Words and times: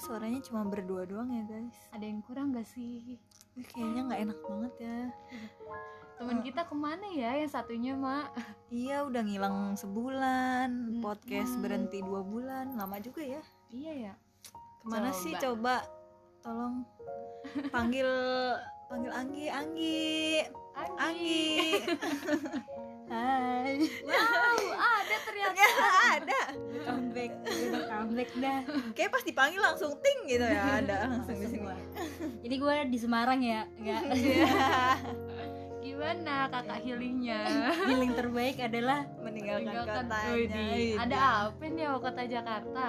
suaranya 0.00 0.40
cuma 0.40 0.64
berdua 0.64 1.04
doang 1.04 1.28
ya 1.30 1.44
guys? 1.44 1.76
Ada 1.92 2.04
yang 2.08 2.20
kurang 2.24 2.56
gak 2.56 2.66
sih? 2.66 3.20
Ih, 3.54 3.66
kayaknya 3.68 4.02
nggak 4.08 4.20
enak 4.24 4.38
banget 4.48 4.72
ya. 4.80 4.98
Teman 6.20 6.38
kita 6.44 6.68
ke 6.68 6.74
mana 6.76 7.06
ya? 7.12 7.32
Yang 7.36 7.52
satunya 7.56 7.92
mak. 7.96 8.32
Iya 8.68 9.04
udah 9.08 9.22
ngilang 9.24 9.56
sebulan. 9.76 10.68
Hmm. 10.68 11.00
podcast 11.00 11.56
berhenti 11.60 12.00
dua 12.04 12.20
bulan. 12.20 12.76
Lama 12.76 13.00
juga 13.00 13.24
ya. 13.24 13.40
Iya 13.72 13.92
ya. 14.10 14.12
Ke 14.80 14.86
mana 14.88 15.12
Coba. 15.12 15.20
sih? 15.20 15.32
Coba. 15.36 15.76
Tolong. 16.44 16.76
Panggil 17.72 18.08
panggil 18.88 19.12
Anggi. 19.12 19.46
Anggi. 19.48 20.44
Anggi. 20.96 21.52
Hai. 23.12 23.76
Wow 24.06 24.80
ada 25.10 25.16
ternyata 25.26 25.52
ternyata. 25.52 25.66
Ada 26.14 26.38
comeback 26.90 27.32
udah 27.46 27.82
comeback 27.86 28.30
dah. 28.38 28.58
Kayak 28.98 29.10
pas 29.14 29.22
dipanggil 29.22 29.60
langsung 29.62 29.92
ting 30.02 30.18
gitu 30.26 30.44
ya 30.44 30.62
ada 30.82 30.96
langsung 31.06 31.36
di 31.38 31.46
sini. 31.46 31.58
Semua. 31.62 31.76
ini 32.42 32.54
gue 32.58 32.74
di 32.90 32.98
Semarang 32.98 33.40
ya 33.40 33.60
nggak 33.78 34.02
gimana 35.80 36.48
kakak 36.52 36.80
healingnya? 36.84 37.40
Healing 37.88 38.12
terbaik 38.16 38.56
adalah 38.60 39.08
meninggalkan 39.20 39.84
kotanya. 39.84 40.32
Widih. 40.32 40.72
Iya. 40.76 40.96
ada 40.96 41.18
apa 41.48 41.64
nih 41.68 41.84
sama 41.88 41.98
kota 42.00 42.22
Jakarta? 42.24 42.86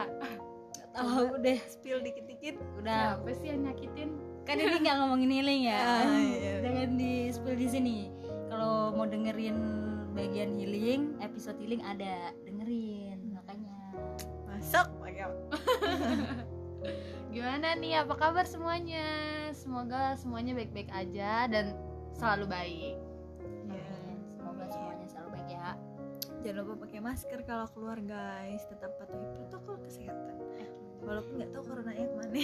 Tahu 0.91 1.27
deh. 1.39 1.59
spill 1.71 1.99
dikit-dikit. 2.03 2.55
Udah. 2.79 3.20
Siapa 3.20 3.31
sih 3.39 3.47
yang 3.47 3.67
nyakitin? 3.67 4.09
Kan 4.43 4.59
ini 4.59 4.75
nggak 4.83 4.95
ngomongin 4.99 5.31
healing 5.31 5.61
ya. 5.71 5.79
Ah, 5.79 6.03
iya. 6.07 6.53
jangan 6.63 6.89
di 6.99 7.13
spill 7.31 7.55
di 7.55 7.67
sini. 7.67 7.97
Kalau 8.51 8.91
mau 8.91 9.07
dengerin 9.07 9.55
bagian 10.11 10.55
healing 10.59 11.15
episode 11.23 11.55
healing 11.63 11.79
ada 11.87 12.35
dengerin 12.43 13.10
masuk 14.61 14.88
gimana 17.34 17.73
nih 17.81 18.05
apa 18.05 18.13
kabar 18.13 18.45
semuanya? 18.45 19.01
Semoga 19.57 20.13
semuanya 20.21 20.54
baik-baik 20.54 20.93
aja 20.93 21.49
dan 21.49 21.73
selalu 22.13 22.45
baik. 22.45 22.95
Iya. 23.71 23.87
Amin. 24.05 24.21
semoga 24.29 24.70
semuanya 24.70 25.07
selalu 25.09 25.29
baik 25.34 25.49
ya. 25.49 25.73
Jangan 26.45 26.57
lupa 26.62 26.73
pakai 26.85 26.99
masker 27.01 27.41
kalau 27.49 27.65
keluar 27.73 27.98
guys. 28.05 28.62
Tetap 28.70 29.01
patuhi 29.01 29.26
protokol 29.34 29.82
kesehatan. 29.82 30.37
Walaupun 31.01 31.41
nggak 31.41 31.49
tahu 31.49 31.63
coronanya 31.65 32.05
ke 32.05 32.15
mana 32.21 32.41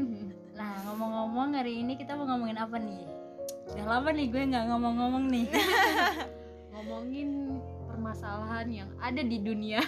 nah 0.58 0.72
ngomong-ngomong 0.88 1.52
hari 1.52 1.84
ini 1.84 2.00
kita 2.00 2.16
mau 2.16 2.24
ngomongin 2.24 2.56
apa 2.56 2.80
nih? 2.80 3.04
Udah 3.76 3.84
lama 3.84 4.08
nih 4.16 4.26
gue 4.32 4.42
nggak 4.48 4.64
ngomong-ngomong 4.72 5.24
nih. 5.28 5.46
Ngomongin 6.72 7.60
permasalahan 7.84 8.68
yang 8.72 8.88
ada 8.96 9.20
di 9.20 9.36
dunia 9.44 9.84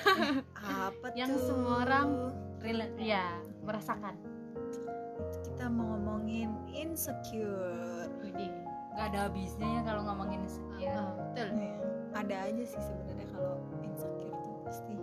apa 0.83 1.06
Yang 1.14 1.30
tuh? 1.36 1.42
semua 1.48 1.75
orang 1.83 2.08
relate 2.58 2.98
ya 2.98 3.25
merasakan 3.61 4.14
itu 4.19 4.80
kita 5.44 5.64
mau 5.69 5.94
ngomongin 5.94 6.50
insecure 6.69 8.11
Widih. 8.19 8.50
nggak 8.92 9.06
ada 9.08 9.19
habisnya 9.27 9.69
ya 9.69 9.83
kalau 9.84 10.03
ngomongin 10.05 10.41
insecure 10.42 10.91
Ah, 10.92 11.10
betul 11.14 11.48
Iya. 11.55 11.75
ada 12.12 12.36
aja 12.44 12.62
sih 12.62 12.80
sebenarnya 12.80 13.27
kalau 13.30 13.55
insecure 13.80 14.34
tuh 14.34 14.55
pasti 14.62 14.94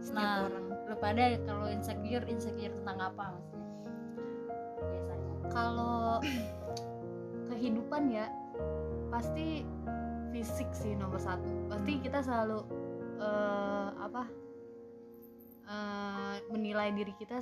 setiap 0.00 0.16
Nah. 0.18 0.46
orang 0.46 0.64
lu 0.88 0.96
pada 0.96 1.22
kalau 1.44 1.66
insecure 1.68 2.24
insecure 2.26 2.72
tentang 2.74 2.98
apa 3.04 3.24
maksudnya 3.30 3.68
biasanya 4.80 5.28
kalau 5.48 6.18
kehidupan 7.50 8.02
ya 8.08 8.26
pasti 9.08 9.64
fisik 10.28 10.68
sih 10.72 10.92
nomor 10.92 11.16
satu 11.18 11.48
pasti 11.66 11.92
Hmm. 11.94 12.02
kita 12.02 12.18
selalu 12.20 12.58
eh, 13.18 13.88
apa 13.98 14.24
eh, 15.68 16.36
menilai 16.48 16.90
diri 16.90 17.12
kita 17.12 17.38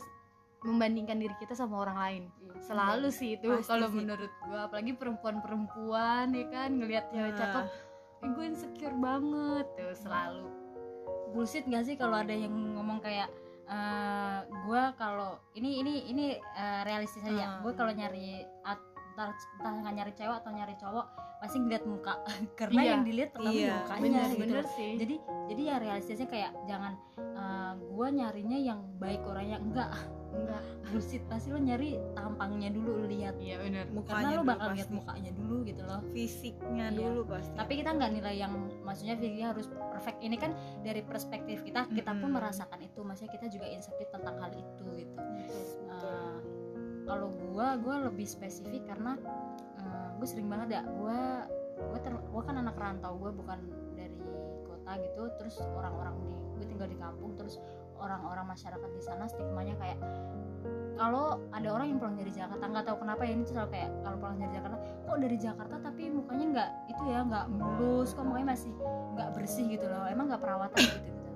membandingkan 0.61 1.17
diri 1.17 1.37
kita 1.39 1.55
sama 1.55 1.79
orang 1.79 1.97
lain. 1.97 2.23
Selalu 2.59 3.09
sih 3.09 3.39
itu 3.39 3.47
kalau 3.63 3.87
menurut 3.87 4.33
gua 4.43 4.67
apalagi 4.67 4.93
perempuan-perempuan 4.93 6.35
ya 6.35 6.47
kan 6.49 6.75
ngelihat 6.75 7.07
cewek 7.09 7.33
Ah. 7.33 7.39
cakep 7.39 7.65
eh, 8.17 8.29
gue 8.29 8.45
insecure 8.45 8.97
banget. 8.97 9.67
Tuh 9.77 9.95
selalu. 9.95 10.49
Bullshit 11.31 11.65
gak 11.65 11.85
sih 11.85 11.95
kalau 11.95 12.17
ada 12.17 12.33
yang 12.33 12.51
ngomong 12.75 12.99
kayak 12.99 13.29
eh 13.67 14.39
gue 14.65 14.83
kalau 14.95 15.39
ini 15.53 15.83
ini 15.83 15.95
ini 16.09 16.27
eh, 16.35 16.81
realistis 16.83 17.23
aja. 17.23 17.59
Hmm. 17.59 17.63
gue 17.63 17.73
kalau 17.75 17.93
nyari 17.93 18.43
at- 18.65 18.95
entah, 19.17 19.33
entah 19.33 19.73
nggak 19.81 19.95
nyari 19.97 20.13
cewek 20.13 20.37
atau 20.37 20.51
nyari 20.53 20.75
cowok 20.77 21.07
pasti 21.37 21.57
ngeliat 21.57 21.85
muka. 21.85 22.15
Karena 22.61 22.81
Iya. 22.81 22.91
yang 22.93 23.03
dilihat 23.03 23.31
pertama 23.33 23.53
Iya, 23.55 23.73
mukanya 23.79 24.01
bener 24.05 24.29
gitu. 24.29 24.41
bener 24.45 24.65
sih. 24.71 24.93
Jadi 24.97 25.15
jadi 25.47 25.63
ya 25.65 25.75
realistisnya 25.79 26.29
kayak 26.29 26.53
jangan 26.65 26.93
gue 27.77 28.09
nyarinya 28.11 28.59
yang 28.59 28.81
baik 28.97 29.25
orangnya 29.25 29.57
enggak. 29.57 29.89
Enggak. 30.33 30.61
Bullshit 30.93 31.25
pasti 31.27 31.49
lo 31.49 31.57
nyari 31.57 31.97
tampangnya 32.13 32.69
dulu 32.69 33.01
lo 33.01 33.07
lihat. 33.07 33.37
Iya 33.37 33.57
bener. 33.59 33.85
Karena 33.85 33.97
mukanya 33.97 34.35
lo 34.37 34.45
bakal 34.45 34.69
lihat 34.73 34.91
mukanya 34.91 35.31
dulu 35.33 35.57
gitu 35.65 35.83
loh. 35.83 36.01
Fisiknya 36.13 36.87
Iya. 36.89 36.97
dulu 36.99 37.21
pasti. 37.27 37.57
Tapi 37.57 37.73
kita 37.75 37.91
nggak 37.93 38.11
nilai 38.13 38.35
yang 38.37 38.53
maksudnya 38.81 39.17
fisiknya 39.17 39.47
harus 39.53 39.67
perfect. 39.69 40.19
Ini 40.21 40.37
kan 40.37 40.53
dari 40.81 41.01
perspektif 41.01 41.65
kita 41.65 41.89
kita 41.89 42.11
pun 42.13 42.29
Mm-mm. 42.29 42.37
merasakan 42.37 42.81
itu. 42.81 43.01
Maksudnya 43.01 43.33
kita 43.33 43.47
juga 43.49 43.67
insecure 43.67 44.09
tentang 44.09 44.37
hal 44.37 44.53
itu 44.53 44.85
gitu. 44.95 45.17
Betul. 45.17 45.65
Eh, 46.05 46.37
kalau 47.07 47.31
gua 47.49 47.79
gua 47.79 48.11
lebih 48.11 48.27
spesifik 48.27 48.85
karena 48.91 49.15
eh, 49.79 50.09
gue 50.19 50.27
sering 50.27 50.51
banget 50.51 50.81
ya 50.81 50.83
gua 50.99 51.47
gua 51.79 51.99
ter, 52.03 52.13
gua 52.35 52.43
kan 52.43 52.59
anak 52.59 52.77
rantau 52.77 53.15
gua 53.17 53.31
bukan 53.31 53.63
dari 53.95 54.19
kota 54.67 54.93
gitu 55.01 55.23
terus 55.39 55.57
orang-orang 55.63 56.15
di 56.27 56.35
gue 56.57 56.67
tinggal 56.67 56.89
di 56.89 56.99
kampung 56.99 57.37
terus 57.37 57.61
orang-orang 58.01 58.49
masyarakat 58.49 58.91
di 58.93 59.03
sana 59.05 59.25
stigmanya 59.29 59.77
kayak 59.81 59.99
kalau 60.97 61.39
ada 61.53 61.69
orang 61.69 61.93
yang 61.93 61.99
pulang 62.01 62.17
dari 62.17 62.33
Jakarta 62.33 62.65
nggak 62.65 62.85
tahu 62.89 62.97
kenapa 63.05 63.23
ya 63.29 63.33
ini 63.37 63.45
selalu 63.45 63.69
kayak 63.77 63.91
kalau 64.01 64.17
pulang 64.17 64.39
dari 64.41 64.53
Jakarta 64.57 64.77
kok 64.81 65.19
dari 65.21 65.37
Jakarta 65.39 65.77
tapi 65.85 66.03
mukanya 66.09 66.47
nggak 66.57 66.71
itu 66.89 67.03
ya 67.07 67.21
nggak 67.29 67.47
mulus 67.53 68.11
kok 68.17 68.25
mukanya 68.25 68.57
masih 68.57 68.73
nggak 69.15 69.29
bersih 69.37 69.65
gitu 69.69 69.87
loh 69.87 70.05
emang 70.09 70.27
nggak 70.33 70.43
perawatan 70.43 70.81
gitu 70.81 70.99
gitu. 71.05 71.31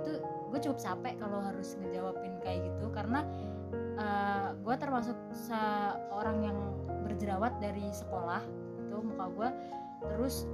Itu 0.00 0.12
gue 0.24 0.58
cukup 0.64 0.78
capek 0.80 1.14
kalau 1.20 1.38
harus 1.44 1.68
ngejawabin 1.76 2.34
kayak 2.40 2.58
gitu 2.64 2.86
karena 2.88 3.20
gue 4.62 4.74
termasuk 4.78 5.16
seorang 5.34 6.46
yang 6.46 6.58
berjerawat 7.02 7.58
dari 7.58 7.90
sekolah 7.90 8.42
itu 8.78 8.96
muka 9.02 9.26
gue 9.34 9.48
terus 9.98 10.46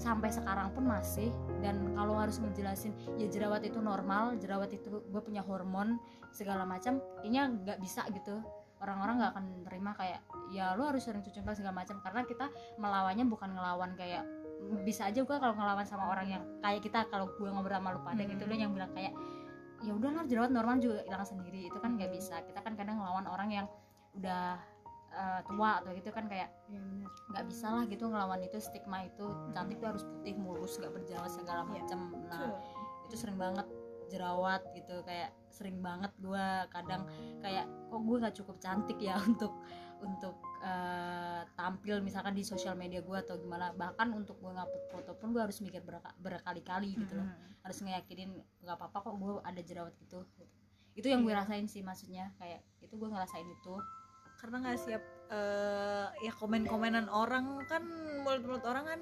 sampai 0.00 0.32
sekarang 0.32 0.72
pun 0.72 0.88
masih. 0.88 1.30
Dan 1.60 1.92
kalau 1.92 2.16
harus 2.16 2.40
ngejelasin 2.40 2.96
ya 3.20 3.28
jerawat 3.28 3.62
itu 3.62 3.78
normal 3.78 4.34
jerawat 4.40 4.72
itu 4.72 5.04
gue 5.04 5.22
punya 5.22 5.44
hormon 5.44 6.00
segala 6.32 6.64
macam 6.64 6.98
ini 7.22 7.36
nggak 7.38 7.78
bisa 7.78 8.08
gitu. 8.10 8.40
Orang-orang 8.80 9.20
nggak 9.20 9.32
akan 9.36 9.44
terima 9.68 9.92
kayak 9.92 10.24
ya 10.50 10.72
lu 10.72 10.88
harus 10.88 11.04
sering 11.04 11.20
cuci 11.20 11.44
muka 11.44 11.54
segala 11.54 11.84
macam. 11.84 12.00
Karena 12.00 12.24
kita 12.24 12.48
melawannya 12.80 13.24
bukan 13.28 13.52
ngelawan 13.52 13.92
kayak 13.94 14.24
bisa 14.84 15.08
aja 15.08 15.20
gue 15.24 15.36
kalau 15.40 15.52
ngelawan 15.56 15.84
sama 15.84 16.08
orang 16.12 16.26
yang 16.40 16.42
kayak 16.64 16.80
kita 16.84 17.04
kalau 17.12 17.28
gue 17.36 17.48
ngobrol 17.48 17.76
sama 17.76 17.92
lu 17.92 18.00
pada 18.00 18.24
Hmm. 18.24 18.30
gitu. 18.32 18.42
Lu 18.48 18.54
yang 18.56 18.72
bilang 18.72 18.92
kayak 18.96 19.12
ya 19.80 19.92
udahlah 19.96 20.24
jerawat 20.28 20.52
normal 20.52 20.78
juga 20.78 21.00
hilang 21.04 21.24
sendiri. 21.24 21.68
Itu 21.68 21.78
kan 21.80 21.96
nggak 21.96 22.12
bisa. 22.12 22.40
Kita 22.44 22.60
kan 22.60 22.76
kadang 22.76 23.00
ngelawan 23.00 23.26
orang 23.26 23.48
yang 23.50 23.66
udah 24.16 24.58
eh, 25.10 25.40
tua 25.42 25.82
atau 25.82 25.90
gitu 25.90 26.10
kan 26.14 26.30
kayak 26.30 26.50
iya 26.70 26.78
nggak 27.34 27.44
bisa 27.50 27.66
lah 27.74 27.82
gitu 27.86 28.06
ngelawan 28.06 28.40
itu 28.44 28.58
stigma 28.62 29.02
itu. 29.02 29.26
Cantik 29.56 29.82
tuh 29.82 29.88
harus 29.90 30.04
putih 30.06 30.34
mulus 30.38 30.78
gak 30.78 30.92
berjerawat 30.94 31.30
segala 31.34 31.66
Iya. 31.66 31.70
macam 31.82 31.98
nah 32.30 32.46
Betul. 32.46 32.54
itu 33.10 33.14
sering 33.18 33.38
banget 33.38 33.66
jerawat 34.10 34.62
gitu. 34.74 34.96
Kayak 35.02 35.30
sering 35.50 35.78
banget 35.82 36.12
gua 36.22 36.66
kadang 36.70 37.10
kayak 37.42 37.66
kok 37.90 38.00
gue 38.00 38.16
nggak 38.22 38.36
cukup 38.38 38.56
cantik 38.62 38.98
ya 39.02 39.18
untuk 39.30 39.50
untuk 40.00 40.36
eh, 40.60 41.42
tampil 41.56 42.00
misalkan 42.00 42.32
di 42.32 42.44
sosial 42.44 42.76
media 42.76 43.00
gua 43.00 43.20
atau 43.24 43.36
gimana. 43.36 43.72
Bahkan 43.72 44.08
untuk 44.12 44.36
gue 44.40 44.52
ngupload 44.52 44.84
foto 44.88 45.12
pun 45.16 45.32
gue 45.32 45.40
harus 45.40 45.60
mikir 45.60 45.80
berka- 45.80 46.16
berkali-kali 46.18 46.96
gitu 46.96 47.16
loh. 47.16 47.24
Mm-mm. 47.28 47.48
harus 47.60 47.76
ngeyakinin 47.84 48.32
nggak 48.64 48.72
apa-apa 48.72 48.98
kok 49.04 49.14
gue 49.20 49.32
ada 49.44 49.60
jerawat 49.60 49.92
gitu. 50.00 50.24
Itu 50.96 51.06
yang 51.12 51.24
gue 51.24 51.32
Iya. 51.32 51.44
rasain 51.44 51.68
sih 51.68 51.84
maksudnya. 51.84 52.32
Kayak 52.40 52.64
itu 52.80 52.96
gue 52.96 53.08
ngerasain 53.08 53.44
itu. 53.44 53.74
Karena 54.40 54.56
nggak 54.64 54.78
siap 54.80 55.02
eh, 55.30 56.06
ya 56.24 56.32
komen-komenan 56.34 57.06
orang 57.12 57.60
kan 57.68 57.84
mulut-mulut 58.24 58.64
orang 58.64 58.84
kan 58.88 59.00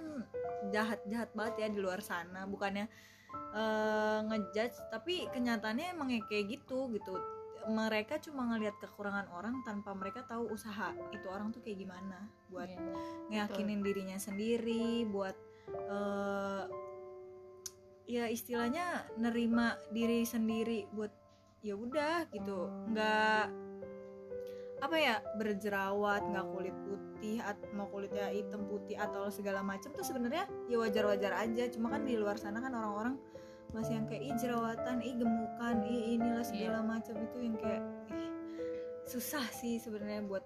jahat-jahat 0.75 1.31
banget 1.39 1.55
ya 1.63 1.67
di 1.71 1.79
luar 1.79 2.03
sana. 2.03 2.51
Bukannya 2.51 2.91
eh, 3.55 4.19
ngejudge 4.27 4.91
tapi 4.91 5.31
kenyataannya 5.31 5.95
emang 5.95 6.11
ya 6.11 6.21
kayak 6.27 6.59
gitu 6.59 6.91
gitu 6.93 7.15
mereka 7.69 8.17
cuma 8.19 8.49
ngelihat 8.49 8.81
kekurangan 8.81 9.29
orang 9.31 9.61
tanpa 9.63 9.93
mereka 9.93 10.25
tahu 10.25 10.49
usaha 10.51 10.91
itu 11.13 11.27
orang 11.29 11.53
tuh 11.53 11.61
kayak 11.61 11.85
gimana. 11.85 12.29
Buat 12.49 12.73
Iya. 12.73 12.81
ngeyakinin 13.29 13.81
dirinya 13.85 14.19
sendiri 14.19 15.05
buat 15.07 15.37
eh, 15.69 16.65
ya 18.09 18.25
istilahnya 18.33 19.05
nerima 19.21 19.77
diri 19.93 20.25
sendiri 20.25 20.89
buat 20.97 21.13
ya 21.61 21.77
udah 21.77 22.33
gitu. 22.33 22.73
Nggak 22.89 23.45
apa 24.79 24.95
ya 24.97 25.19
berjerawat 25.37 26.23
nggak 26.23 26.47
kulit 26.55 26.77
putih 26.87 27.43
at 27.43 27.59
mau 27.75 27.91
kulitnya 27.91 28.31
hitam 28.31 28.63
putih 28.71 28.95
atau 28.95 29.27
segala 29.27 29.59
macam 29.61 29.91
tuh 29.91 30.07
sebenarnya 30.07 30.47
ya 30.71 30.79
wajar-wajar 30.81 31.35
aja. 31.37 31.69
Cuma 31.69 31.93
kan 31.93 32.07
di 32.07 32.15
luar 32.17 32.39
sana 32.41 32.63
kan 32.63 32.73
orang-orang 32.73 33.19
masih 33.77 34.01
yang 34.01 34.07
kayak 34.09 34.23
ih 34.25 34.37
jerawatan 34.41 34.97
ih 35.05 35.15
gemukan 35.21 35.77
ih 35.85 36.17
inilah 36.17 36.45
segala 36.45 36.81
macam 36.81 37.15
itu 37.21 37.37
yang 37.41 37.57
kayak 37.61 37.83
ih 38.17 38.31
susah 39.09 39.45
sih 39.53 39.81
sebenarnya 39.81 40.25
buat 40.25 40.45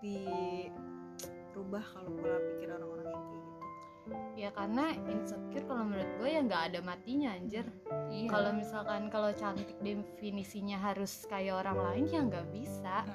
dirubah 0.00 1.84
kalau 1.92 2.10
pola 2.18 2.38
pikir 2.40 2.68
orang-orang 2.72 3.06
yang 3.08 3.24
kayak 3.28 3.44
gitu. 3.44 3.62
Ya 4.34 4.50
karena 4.50 4.84
insecure 5.06 5.64
kalau 5.68 5.84
menurut 5.86 6.10
gue 6.18 6.28
ya 6.28 6.40
nggak 6.42 6.62
ada 6.72 6.80
matinya 6.82 7.30
anjir. 7.36 7.64
Iya. 8.10 8.28
Kalau 8.28 8.50
misalkan 8.56 9.12
kalau 9.12 9.30
cantik 9.36 9.78
definisinya 9.78 10.80
harus 10.80 11.22
kayak 11.30 11.62
orang 11.62 11.78
lain 11.78 12.04
ya 12.10 12.20
nggak 12.26 12.46
bisa. 12.50 13.06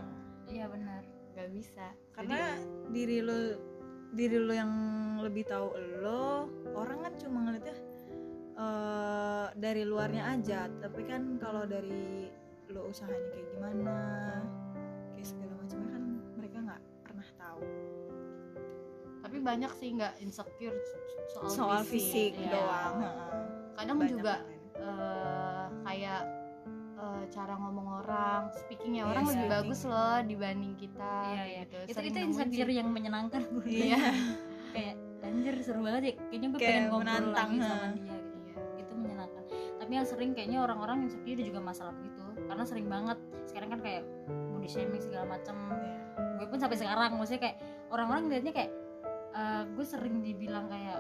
Iya 0.48 0.66
benar. 0.72 1.04
Nggak 1.36 1.50
bisa. 1.52 1.86
Karena 2.16 2.56
diri 2.94 3.20
lo 3.20 3.60
diri 4.16 4.40
lo 4.40 4.54
yang 4.56 4.72
lebih 5.20 5.44
tahu 5.44 5.76
lo 6.00 6.48
orang 6.72 7.04
kan 7.04 7.14
cuma 7.20 7.44
ngeliatnya 7.44 7.76
eh, 8.58 9.48
dari 9.54 9.84
luarnya 9.86 10.24
aja. 10.34 10.66
Tapi 10.68 11.02
kan 11.06 11.38
kalau 11.38 11.64
dari 11.64 12.28
lo 12.68 12.92
usahanya 12.92 13.32
kayak 13.32 13.48
gimana 13.56 13.98
kayak 15.16 15.28
segala 15.28 15.54
macamnya 15.56 15.90
kan 15.96 16.04
mereka 16.36 16.58
nggak 16.68 16.82
pernah 17.06 17.28
tahu. 17.40 17.62
Tapi 19.24 19.38
banyak 19.40 19.72
sih 19.80 19.90
nggak 19.96 20.14
insecure 20.20 20.78
soal, 21.32 21.48
soal 21.52 21.82
fisik. 21.88 22.36
Iya. 22.36 22.52
doang 22.52 22.96
heeh. 23.04 23.32
kadang 23.78 23.98
Banyak 24.02 24.12
juga 24.12 24.34
eh, 24.82 25.66
kayak 25.86 26.22
eh, 26.98 27.24
cara 27.30 27.54
ngomong 27.62 27.88
orang 28.04 28.42
speakingnya 28.58 29.04
orang 29.06 29.24
lebih 29.28 29.38
speaking. 29.38 29.54
bagus 29.54 29.80
loh 29.86 30.18
dibanding 30.26 30.74
kita 30.76 31.14
iya 31.30 31.44
iya. 31.46 31.62
gitu. 31.68 31.78
itu 31.86 31.94
Sering 31.94 32.12
itu 32.12 32.20
insecure 32.26 32.72
yang 32.74 32.90
menyenangkan 32.90 33.42
iya. 33.70 34.02
kayak 34.74 34.96
anjir 35.24 35.56
seru 35.64 35.80
banget 35.86 36.04
ya. 36.04 36.14
Kayaknya 36.30 36.48
gue 36.48 36.60
Kayak 36.60 36.68
pengen 36.68 36.86
ngobrol 36.88 37.04
menantang, 37.06 37.50
lagi 37.52 37.58
sama 37.64 37.88
dia 37.96 38.17
tapi 39.88 39.96
yang 39.96 40.04
sering 40.04 40.36
kayaknya 40.36 40.60
orang-orang 40.60 41.08
insecure 41.08 41.40
juga 41.40 41.64
masalah 41.64 41.96
begitu 41.96 42.20
karena 42.44 42.64
sering 42.68 42.92
banget. 42.92 43.16
Sekarang 43.48 43.72
kan 43.72 43.80
kayak 43.80 44.04
body 44.28 44.68
shaming 44.68 45.00
segala 45.00 45.40
macam 45.40 45.56
Iya. 45.72 45.96
gue 46.44 46.48
pun 46.52 46.60
sampai 46.60 46.76
sekarang 46.76 47.16
maksudnya 47.16 47.40
kayak 47.40 47.58
orang-orang 47.88 48.22
ngeliatnya 48.28 48.52
kayak 48.52 48.72
eh, 49.32 49.64
gue 49.64 49.86
sering 49.88 50.20
dibilang 50.20 50.68
kayak 50.68 51.00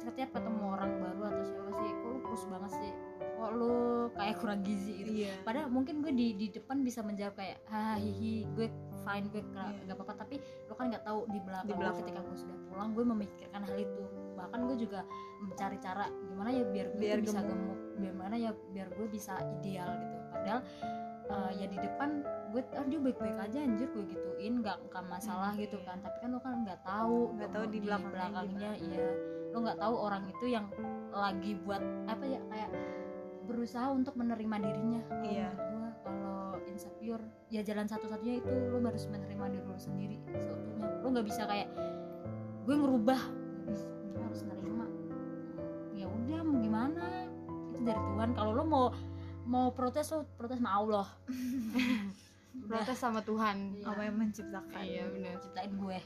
setiap 0.00 0.32
ketemu 0.32 0.64
orang 0.64 0.96
baru 0.96 1.28
atau 1.28 1.44
siapa 1.44 1.70
sih? 1.76 1.90
Kok 1.92 2.08
lu 2.08 2.18
kurus 2.24 2.44
banget 2.48 2.72
sih. 2.72 2.92
Kok 3.36 3.50
lu 3.52 3.74
kayak 4.16 4.36
kurang 4.40 4.60
gizi? 4.64 4.92
Gitu. 4.96 5.10
Iya. 5.12 5.32
Padahal 5.44 5.68
mungkin 5.68 6.00
gue 6.00 6.12
di 6.16 6.32
di 6.32 6.46
depan 6.48 6.80
bisa 6.80 7.04
menjawab 7.04 7.36
kayak 7.36 7.60
ah 7.68 8.00
hihi 8.00 8.48
gue 8.56 8.72
fine 9.04 9.28
gue 9.28 9.44
Iya. 9.44 9.92
gak 9.92 9.96
apa-apa. 10.00 10.24
Tapi 10.24 10.40
lo 10.40 10.72
kan 10.72 10.88
nggak 10.88 11.04
tahu 11.04 11.28
di 11.28 11.36
belakang, 11.36 11.68
Di 11.68 11.74
belakang. 11.76 12.00
ketika 12.00 12.20
gue 12.24 12.36
sudah 12.40 12.56
pulang 12.72 12.96
gue 12.96 13.04
memikirkan 13.04 13.60
hal 13.60 13.76
itu. 13.76 14.04
Bahkan 14.40 14.58
gue 14.64 14.76
juga 14.80 15.04
mencari 15.44 15.76
cara 15.76 16.08
gimana 16.32 16.48
ya 16.48 16.64
biar 16.64 16.86
gue 16.96 17.00
Biar 17.04 17.20
bisa 17.20 17.44
gemuk. 17.44 17.76
gemuk 17.76 17.80
gimana 17.96 18.34
ya 18.34 18.50
biar 18.70 18.88
gue 18.92 19.06
bisa 19.08 19.36
ideal 19.60 19.90
gitu. 19.98 20.16
Padahal 20.30 20.60
eh, 21.28 21.50
ya 21.56 21.66
di 21.66 21.78
depan 21.78 22.10
gue 22.52 22.60
ah 22.76 22.84
dia 22.84 23.00
baik-baik 23.00 23.38
aja 23.40 23.58
anjir 23.64 23.88
gue 23.90 24.04
gituin 24.06 24.60
nggak 24.60 24.78
nggak 24.92 25.04
masalah 25.08 25.52
Hmm, 25.52 25.60
gitu 25.60 25.78
iya. 25.80 25.86
kan. 25.88 25.96
Tapi 26.00 26.16
kan 26.20 26.28
lo 26.30 26.40
kan 26.40 26.54
nggak 26.62 26.80
tahu 26.82 27.18
Nggak 27.36 27.50
tahu 27.50 27.64
gemuk 27.64 27.72
di 27.72 27.78
belakangnya 27.80 28.12
belakangnya 28.12 28.72
iya. 28.78 29.06
Lo 29.52 29.58
nggak 29.60 29.78
tahu 29.80 29.94
orang 29.96 30.22
itu 30.28 30.44
yang 30.48 30.66
lagi 31.12 31.52
buat 31.60 31.82
apa 32.08 32.24
ya 32.24 32.40
kayak 32.48 32.70
berusaha 33.42 33.88
untuk 33.90 34.14
menerima 34.16 34.56
dirinya. 34.60 35.02
Iya. 35.20 35.48
gua 35.52 35.88
kalau 36.02 36.56
insecure 36.66 37.22
ya 37.48 37.60
jalan 37.60 37.84
satu-satunya 37.84 38.40
itu 38.40 38.48
lo 38.70 38.80
harus 38.80 39.04
menerima 39.06 39.44
diri 39.52 39.64
lo 39.64 39.76
sendiri 39.76 40.16
seutuhnya. 40.32 40.88
Lo 41.00 41.06
nggak 41.10 41.26
bisa 41.26 41.42
kayak 41.44 41.68
gue 42.62 42.74
ngerubah. 42.74 43.20
Harus 44.22 44.40
nerima. 44.46 44.86
Ya 45.92 46.06
udah 46.08 46.40
mau 46.40 46.56
gimana 46.58 47.04
itu 47.82 47.90
dari 47.90 47.98
Tuhan. 47.98 48.30
Kalau 48.38 48.52
lo 48.54 48.62
mau 48.62 48.86
mau 49.42 49.74
protes 49.74 50.06
lo 50.14 50.22
protes 50.38 50.62
sama 50.62 50.78
Allah. 50.78 51.06
Protes 52.52 53.00
sama 53.00 53.24
Tuhan. 53.24 53.80
Iya. 53.80 53.90
apa 53.90 54.00
yang 54.06 54.16
menciptakan. 54.20 54.84
Iya 54.84 55.08
benar. 55.08 55.34
Ciptain 55.40 55.72
gue. 55.72 55.98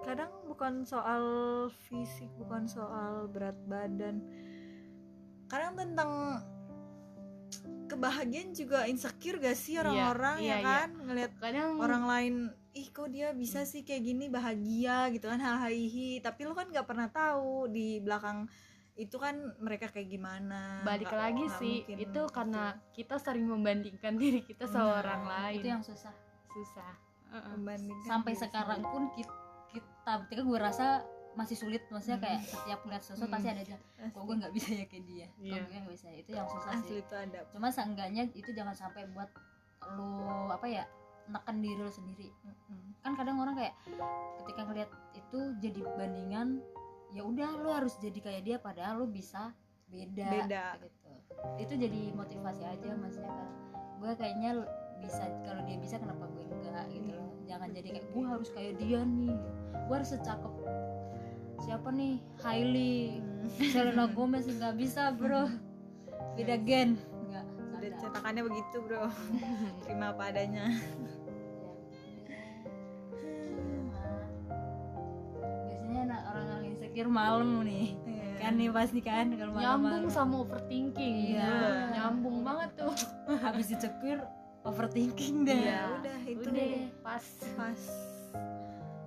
kadang 0.00 0.32
bukan 0.48 0.74
soal 0.88 1.22
fisik 1.86 2.32
bukan 2.40 2.64
soal 2.64 3.28
berat 3.28 3.54
badan. 3.68 4.24
Kadang 5.52 5.76
tentang 5.76 6.40
kebahagiaan 7.92 8.56
juga 8.56 8.88
insecure 8.88 9.36
gak 9.36 9.58
sih 9.58 9.76
orang-orang 9.76 10.40
iya, 10.40 10.48
ya 10.48 10.56
iya. 10.56 10.64
kan? 10.64 10.88
Ngelihat 10.96 11.32
kadang 11.44 11.76
orang 11.76 12.04
lain 12.08 12.34
ih 12.72 12.88
kok 12.88 13.10
dia 13.10 13.32
bisa 13.32 13.62
sih 13.62 13.82
kayak 13.82 14.02
gini? 14.04 14.24
Bahagia 14.26 15.10
gitu 15.10 15.26
kan 15.26 15.38
hahaha 15.38 15.70
tapi 16.20 16.40
lu 16.44 16.54
kan 16.54 16.70
nggak 16.70 16.86
pernah 16.86 17.08
tahu 17.08 17.66
di 17.66 17.98
belakang 17.98 18.46
itu 18.94 19.16
kan 19.16 19.32
mereka 19.58 19.88
kayak 19.88 20.08
gimana. 20.08 20.84
Balik 20.84 21.08
lagi 21.10 21.46
nggak 21.46 21.58
sih 21.58 21.76
mungkin 21.82 21.98
itu 22.04 22.22
karena 22.28 22.62
kita 22.92 23.16
sering 23.16 23.48
membandingkan 23.48 24.14
diri 24.14 24.44
kita 24.44 24.68
sama 24.68 24.86
Nah, 24.86 25.00
orang 25.00 25.22
lain. 25.24 25.60
Itu 25.62 25.68
yang 25.68 25.82
susah. 25.82 26.12
Susah. 26.52 26.92
Membandingkan 27.56 28.06
sampai 28.06 28.32
diri 28.34 28.42
sekarang 28.42 28.80
pun 28.82 29.02
kita, 29.14 29.32
kita 29.70 30.12
ketika 30.26 30.42
gue 30.42 30.58
rasa 30.60 30.86
masih 31.30 31.54
sulit 31.54 31.86
maksudnya 31.88 32.18
kayak 32.18 32.42
setiap 32.42 32.82
lihat 32.90 33.02
sosok 33.06 33.30
Hmm. 33.30 33.34
pasti 33.38 33.48
ada 33.48 33.62
aja 33.62 33.76
kok 34.02 34.22
gue 34.26 34.34
nggak 34.34 34.50
bisa 34.52 34.68
ya 34.74 34.84
kayak 34.84 35.04
dia? 35.06 35.26
Iya. 35.38 35.62
kok 35.62 35.70
gue 35.70 35.78
nggak 35.78 35.94
bisa 35.94 36.08
itu 36.10 36.30
yang 36.34 36.48
susah 36.50 36.70
asli 36.74 36.90
sih. 36.90 36.98
itu 37.00 37.14
ada. 37.14 37.38
Cuma 37.54 37.68
seenggaknya 37.70 38.22
itu 38.34 38.50
jangan 38.50 38.74
sampai 38.74 39.06
buat 39.14 39.30
lo 39.94 40.50
apa 40.50 40.66
ya 40.66 40.84
neken 41.30 41.56
diri 41.62 41.78
lo 41.80 41.92
sendiri. 41.92 42.28
Kan 43.00 43.16
kadang 43.16 43.40
orang 43.40 43.56
kayak 43.56 43.74
ketika 44.44 44.66
ngeliat 44.66 44.90
itu 45.16 45.38
jadi 45.62 45.80
bandingan 45.96 46.60
ya 47.10 47.26
udah 47.26 47.58
lo 47.58 47.70
harus 47.74 47.94
jadi 47.98 48.18
kayak 48.18 48.42
dia 48.46 48.56
padahal 48.58 49.02
lo 49.02 49.06
bisa 49.10 49.54
beda, 49.90 50.26
Beda. 50.46 50.64
gitu. 50.78 51.10
Itu 51.58 51.72
jadi 51.78 52.14
motivasi 52.14 52.62
aja 52.66 52.90
maksudnya 52.98 53.30
kan 53.32 53.48
gue 54.00 54.12
kayaknya 54.16 54.50
bisa 55.00 55.24
kalau 55.44 55.62
dia 55.64 55.76
bisa 55.80 55.96
kenapa 55.96 56.28
gue 56.30 56.44
enggak 56.46 56.86
gitu 56.92 57.10
loh. 57.16 57.30
Jangan 57.48 57.68
jadi 57.74 57.88
kayak 57.98 58.06
gue 58.14 58.24
harus 58.26 58.48
kayak 58.54 58.74
dia 58.78 59.00
nih. 59.02 59.34
Gue 59.88 59.94
harus 59.96 60.10
secakep 60.12 60.54
siapa 61.60 61.88
nih? 61.92 62.16
Hailey 62.40 63.20
Hmm. 63.40 63.48
Selena 63.72 64.04
Gomez 64.04 64.44
nggak 64.44 64.76
bisa 64.76 65.16
bro. 65.16 65.48
Beda 66.36 66.60
gen 66.60 67.00
nggak 67.32 67.44
cetakannya 67.96 68.44
begitu 68.44 68.76
bro. 68.84 69.08
Terima 69.84 70.12
apa 70.12 70.28
adanya 70.28 70.68
insecure 77.00 77.08
malam 77.10 77.64
nih. 77.64 77.96
Iya. 77.96 78.28
kan 78.38 78.52
nih 78.56 78.68
pasti 78.70 79.00
kan 79.00 79.26
kalau 79.32 79.52
nyambung 79.52 79.64
malam-malam. 79.84 80.08
sama 80.10 80.34
overthinking. 80.38 81.16
Iya. 81.32 81.52
nyambung 81.90 82.36
banget 82.40 82.70
tuh. 82.76 82.94
Habis 83.44 83.66
insecure 83.70 84.22
overthinking 84.62 85.44
deh. 85.44 85.60
Ya 85.62 85.88
udah 85.94 86.18
itu 86.22 86.44
udah 86.46 86.68
pas. 87.00 87.24
Pas. 87.56 87.80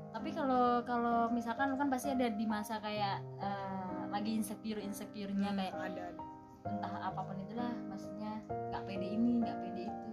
Tapi 0.09 0.29
kalau 0.31 0.81
kalau 0.83 1.29
misalkan 1.29 1.69
lu 1.69 1.75
kan 1.75 1.85
pasti 1.87 2.09
ada 2.09 2.29
di 2.29 2.45
masa 2.45 2.77
kayak 2.79 3.21
eh, 3.37 4.01
lagi 4.09 4.31
insecure 4.31 4.77
insecure-nya 4.79 5.49
Hmm, 5.49 5.57
kayak 5.59 5.73
ada 5.75 6.01
ada. 6.07 6.23
entah 6.63 6.93
apa 7.03 7.19
pun 7.19 7.35
itulah 7.35 7.73
maksudnya 7.85 8.39
nggak 8.47 8.83
pede 8.85 9.07
ini 9.07 9.31
nggak 9.39 9.57
pede 9.59 9.83
itu. 9.83 10.11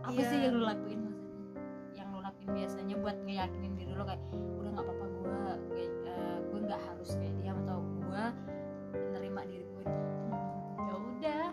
Apa 0.00 0.16
Iya. 0.16 0.26
sih 0.26 0.38
yang 0.40 0.54
lu 0.54 0.64
lakuin 0.64 1.00
maksudnya? 1.04 1.38
Yang 1.92 2.06
lu 2.08 2.18
lakuin 2.20 2.50
biasanya 2.54 2.94
buat 2.96 3.16
ngeyakinin 3.20 3.72
diri 3.74 3.92
lu 3.92 4.04
kayak 4.04 4.22
udah 4.32 4.70
nggak 4.70 4.84
apa-apa 4.86 5.04
gue 5.06 5.28
kayak 5.74 5.92
nggak 6.70 6.82
harus 6.84 7.10
kayak 7.12 7.34
dia 7.36 7.52
atau 7.56 7.78
gue 7.82 8.24
menerima 8.94 9.40
diri 9.44 9.64
gue 9.66 9.84
ya 10.78 10.94
udah 10.94 11.44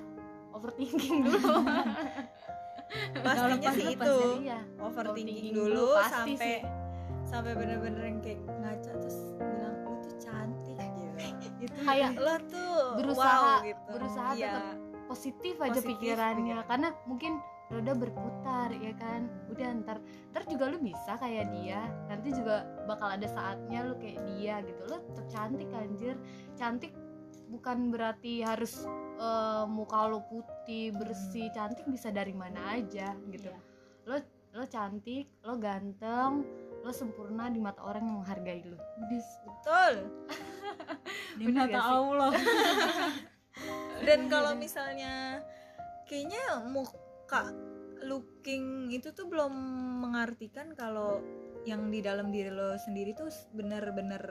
overthinking 0.53 1.17
dulu. 1.24 1.53
Pastinya 3.25 3.57
lepas- 3.59 3.75
sih 3.75 3.88
itu. 3.91 4.15
iya. 4.41 4.59
Overthinking 4.77 5.51
dulu 5.51 5.74
dulu, 5.75 6.05
sampai 6.05 6.38
sih. 6.39 6.59
sampai 7.25 7.51
bener-bener 7.53 8.03
yang 8.05 8.19
kayak 8.21 8.39
ngaca 8.47 8.91
terus 8.95 9.17
bilang 9.36 9.75
lu 9.83 9.93
tuh 10.00 10.15
cantik 10.17 10.77
gitu. 10.97 11.25
Itu 11.59 11.74
Kayak 11.83 12.09
lo 12.15 12.36
tuh 12.47 12.74
berusaha- 12.95 13.41
wow, 13.57 13.65
gitu. 13.65 13.81
berusaha 13.91 14.29
Iya. 14.31 14.53
tetap 14.53 14.65
positif 15.07 15.55
aja 15.57 15.71
Positif 15.74 15.89
pikirannya. 15.93 16.41
pikiran. 16.55 16.65
karena 16.65 16.88
mungkin 17.03 17.33
roda 17.67 17.93
berputar 17.93 18.71
ya 18.71 18.93
kan? 18.95 19.27
Udah 19.51 19.67
ntar 19.83 19.97
ntar 20.31 20.43
juga 20.47 20.71
lu 20.71 20.79
bisa 20.79 21.19
kayak 21.19 21.51
dia. 21.51 21.81
Nanti 22.07 22.31
juga 22.31 22.63
bakal 22.88 23.19
ada 23.19 23.27
saatnya 23.27 23.88
lu 23.88 23.95
kayak 24.00 24.24
dia 24.36 24.63
gitu. 24.63 24.81
Lu 24.88 24.97
tetap 25.12 25.27
cantik 25.27 25.69
anjir. 25.75 26.15
Cantik 26.55 26.93
bukan 27.47 27.91
berarti 27.91 28.43
harus 28.43 28.88
eh, 29.19 29.65
muka 29.67 30.07
lu 30.07 30.24
putih 30.31 30.95
bersih. 30.95 31.51
Cantik 31.51 31.88
bisa 31.91 32.12
dari 32.12 32.31
mana 32.31 32.79
aja 32.79 33.15
gitu. 33.31 33.51
Iya. 33.51 33.59
lo 34.07 34.15
lo 34.55 34.63
cantik 34.71 35.27
lo 35.43 35.59
ganteng 35.59 36.47
lo 36.88 36.91
sempurna 36.95 37.51
di 37.51 37.59
mata 37.59 37.83
orang 37.83 38.07
yang 38.07 38.15
menghargai 38.24 38.63
lu. 38.63 38.79
Betul. 39.43 39.93
Di 41.39 41.45
mata? 41.51 41.79
Allah. 41.83 42.31
Dan 44.07 44.31
kalau 44.31 44.55
misalnya 44.55 45.43
kayaknya 46.07 46.63
muka 46.69 47.07
looking 48.03 48.88
itu 48.89 49.12
tuh 49.12 49.25
belum 49.25 49.51
mengartikan 50.00 50.72
kalau 50.74 51.19
yang 51.63 51.89
di 51.89 52.00
dalam 52.00 52.29
diri 52.29 52.48
lo 52.48 52.77
sendiri 52.77 53.12
tuh 53.12 53.27
bener-bener 53.51 54.22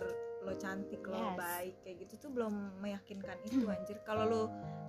lo 0.40 0.54
cantik 0.54 1.02
lo 1.04 1.34
Yes. 1.34 1.36
baik 1.36 1.74
kayak 1.82 1.96
gitu 2.06 2.14
tuh 2.18 2.30
belum 2.30 2.54
meyakinkan 2.80 3.36
itu 3.44 3.66
anjir 3.66 3.98
kalau 4.02 4.24
lo 4.24 4.42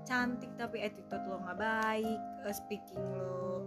cantik 0.03 0.53
tapi 0.55 0.79
attitude 0.79 1.25
lo 1.25 1.41
nggak 1.41 1.57
baik 1.57 2.19
eh, 2.45 2.55
speaking 2.55 3.03
lo 3.11 3.65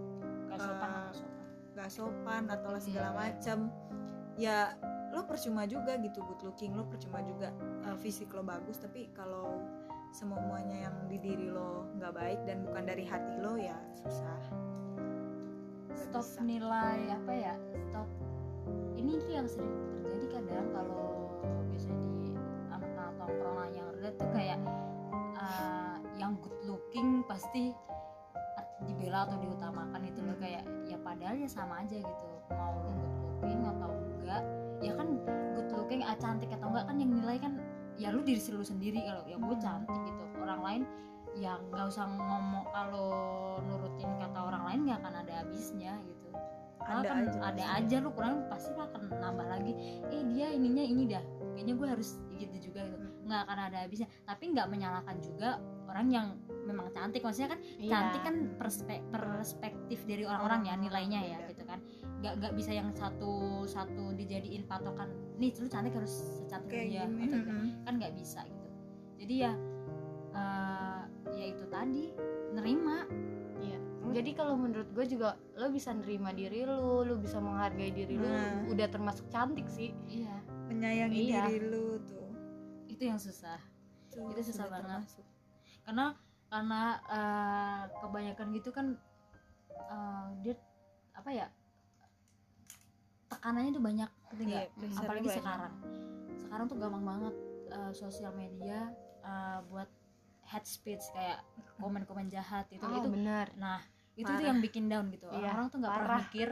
Gak 0.49 0.59
sopan 0.59 0.88
Ah. 0.88 0.99
atau 1.02 1.12
sopan 1.12 1.44
gak 1.70 1.90
sopan 1.90 2.42
atau 2.49 2.68
lah 2.70 2.82
segala 2.82 3.09
Iya. 3.09 3.18
macem 3.18 3.59
ya 4.37 4.59
lo 5.11 5.26
percuma 5.26 5.66
juga 5.66 5.99
gitu 5.99 6.23
good 6.23 6.42
looking 6.42 6.73
lo 6.73 6.87
percuma 6.87 7.20
juga 7.20 7.50
eh, 7.85 7.97
fisik 7.99 8.30
lo 8.30 8.40
bagus 8.40 8.78
tapi 8.78 9.11
kalau 9.12 9.59
semuanya 10.11 10.90
yang 10.90 10.97
di 11.07 11.17
diri 11.23 11.49
lo 11.50 11.87
nggak 11.99 12.12
baik 12.14 12.40
dan 12.47 12.67
bukan 12.67 12.85
dari 12.87 13.05
hati 13.07 13.35
lo 13.38 13.55
ya 13.55 13.79
susah 13.95 14.43
stop 15.95 16.26
bisa. 16.26 16.43
nilai 16.43 17.00
apa 17.14 17.33
ya 17.33 17.55
stop 17.88 18.09
ini 18.99 19.17
tuh 19.23 19.31
yang 19.31 19.47
sering 19.47 19.75
terjadi 20.02 20.26
kadang 20.38 20.67
kalau 20.75 21.31
biasanya 21.71 22.07
di 22.11 22.35
anak-anak 22.75 23.14
tongkrongan 23.17 23.71
yang 23.73 23.87
rendah 23.95 24.12
tuh 24.19 24.31
kayak 24.35 24.59
uh, 25.38 25.97
yang 26.19 26.33
good 26.43 26.59
looking 26.67 27.23
pasti 27.31 27.73
dibela 28.88 29.29
atau 29.29 29.37
diutamakan 29.40 30.02
itu 30.09 30.21
loh 30.25 30.37
Hmm. 30.37 30.43
kayak 30.43 30.64
ya 30.88 30.97
padahal 31.05 31.37
ya 31.37 31.49
sama 31.52 31.85
aja 31.85 31.97
gitu 32.00 32.29
mau 32.49 32.73
lo 32.81 32.90
good 32.97 33.17
looking 33.21 33.61
atau 33.69 33.90
enggak 33.93 34.43
ya 34.81 34.93
kan 34.97 35.09
good 35.52 35.71
looking 35.76 36.00
ah, 36.00 36.17
cantik 36.17 36.49
atau 36.49 36.67
enggak 36.73 36.85
kan 36.88 36.97
yang 36.97 37.12
nilai 37.12 37.37
kan 37.37 37.52
ya 38.00 38.09
lu 38.11 38.25
diri 38.25 38.40
lu 38.49 38.64
sendiri 38.64 39.04
kalau 39.04 39.23
ya 39.25 39.37
gue 39.37 39.54
Hmm. 39.54 39.61
cantik 39.61 39.99
gitu. 40.02 40.23
Orang 40.40 40.61
lain 40.61 40.83
ya 41.37 41.61
nggak 41.62 41.87
usah 41.87 42.09
ngomong 42.09 42.64
kalau 42.73 43.09
nurutin 43.62 44.11
kata 44.16 44.38
orang 44.40 44.62
lain 44.66 44.80
nggak 44.83 44.99
akan 44.99 45.14
ada 45.21 45.33
habisnya 45.38 45.92
gitu. 46.02 46.28
Ada 46.80 47.07
kan 47.07 47.16
aja 47.23 47.38
ada 47.45 47.64
aja 47.76 47.97
lu 48.00 48.11
kurang 48.11 48.49
pasti 48.49 48.73
lu 48.73 48.80
akan 48.80 49.02
nambah 49.12 49.47
lagi 49.47 49.73
eh 50.09 50.23
dia 50.33 50.49
ininya 50.49 50.80
ini 50.83 51.04
dah 51.07 51.23
kayaknya 51.52 51.75
gue 51.76 51.87
harus 51.88 52.09
gitu 52.33 52.73
juga 52.73 52.88
gitu. 52.88 53.04
Hmm. 53.04 53.28
nggak 53.28 53.40
akan 53.47 53.59
ada 53.69 53.76
habisnya. 53.85 54.09
Tapi 54.25 54.45
nggak 54.50 54.66
menyalahkan 54.66 55.16
juga 55.21 55.50
orang 55.87 56.09
yang 56.09 56.26
memang 56.64 56.88
cantik. 56.90 57.21
Maksudnya 57.21 57.52
kan 57.52 57.61
Iya. 57.78 57.90
cantik 57.90 58.23
kan 58.25 58.35
perspe- 58.57 59.04
perspektif 59.12 59.99
dari 60.02 60.25
orang-orang 60.25 60.61
ya 60.64 60.75
nilainya 60.75 61.21
ya 61.21 61.38
gitu 61.47 61.62
kan 61.62 61.78
nggak 62.21 62.35
nggak 62.37 62.53
bisa 62.53 62.71
yang 62.71 62.93
satu 62.93 63.33
satu 63.65 64.12
dijadiin 64.12 64.65
patokan 64.65 65.09
nih 65.37 65.57
lu 65.57 65.67
cantik 65.67 65.93
harus 65.93 66.12
secantik 66.39 66.69
dia 66.71 67.05
atau 67.05 67.41
kan 67.83 67.93
nggak 67.97 68.12
bisa 68.12 68.45
gitu 68.45 68.69
jadi 69.19 69.35
ya 69.41 69.53
eh, 70.31 71.00
ya 71.31 71.45
itu 71.49 71.65
tadi 71.67 72.05
nerima 72.50 73.07
Iya. 73.61 73.77
Jadi 74.11 74.31
kalau 74.33 74.57
menurut 74.57 74.89
gue 74.91 75.05
juga 75.07 75.37
lo 75.55 75.69
bisa 75.69 75.93
nerima 75.93 76.33
diri 76.33 76.65
lo, 76.65 77.05
lo 77.05 77.15
bisa 77.15 77.37
menghargai 77.37 77.93
diri 77.93 78.17
lo, 78.17 78.25
Nah. 78.25 78.65
udah 78.67 78.89
termasuk 78.89 79.29
cantik 79.29 79.69
sih. 79.69 79.93
iya 80.07 80.33
menyayangi 80.67 81.29
Iya. 81.29 81.45
diri 81.45 81.59
lu 81.67 82.00
tuh 82.00 82.31
itu 82.87 83.03
yang 83.05 83.19
susah 83.19 83.61
Tuh, 84.09 84.33
Itu 84.33 84.41
susah 84.49 84.67
banget. 84.67 84.89
termasuk. 85.05 85.27
karena 85.83 86.07
karena 86.47 86.81
eh, 87.07 87.81
kebanyakan 87.97 88.47
gitu 88.50 88.71
kan 88.71 88.87
eh, 89.71 90.27
dia 90.41 90.55
apa 91.12 91.31
ya 91.31 91.47
tekanannya 93.30 93.70
tuh 93.70 93.80
banyak 93.80 94.10
nggak? 94.30 94.42
Iya, 94.42 94.60
pressure-nya 94.72 95.00
apalagi 95.00 95.22
banyak. 95.25 95.38
sekarang 95.38 95.72
sekarang 96.37 96.64
tuh 96.66 96.76
gampang 96.76 97.04
banget 97.04 97.34
eh, 97.68 97.92
sosial 97.92 98.32
media 98.34 98.78
eh, 99.20 99.58
buat 99.64 99.88
head 100.44 100.64
speech 100.64 101.04
kayak 101.10 101.38
komen-komen 101.76 102.26
jahat 102.26 102.66
itu 102.68 102.82
Oh, 102.82 102.90
itu 102.92 103.08
benar. 103.08 103.46
nah 103.54 103.78
itu 104.12 104.26
tuh 104.26 104.34
Parah. 104.37 104.49
yang 104.50 104.58
bikin 104.58 104.84
down 104.87 105.06
gitu 105.08 105.30
Iya, 105.30 105.54
orang 105.54 105.66
tuh 105.68 105.78
nggak 105.78 105.94
pernah 105.94 106.20
mikir 106.20 106.49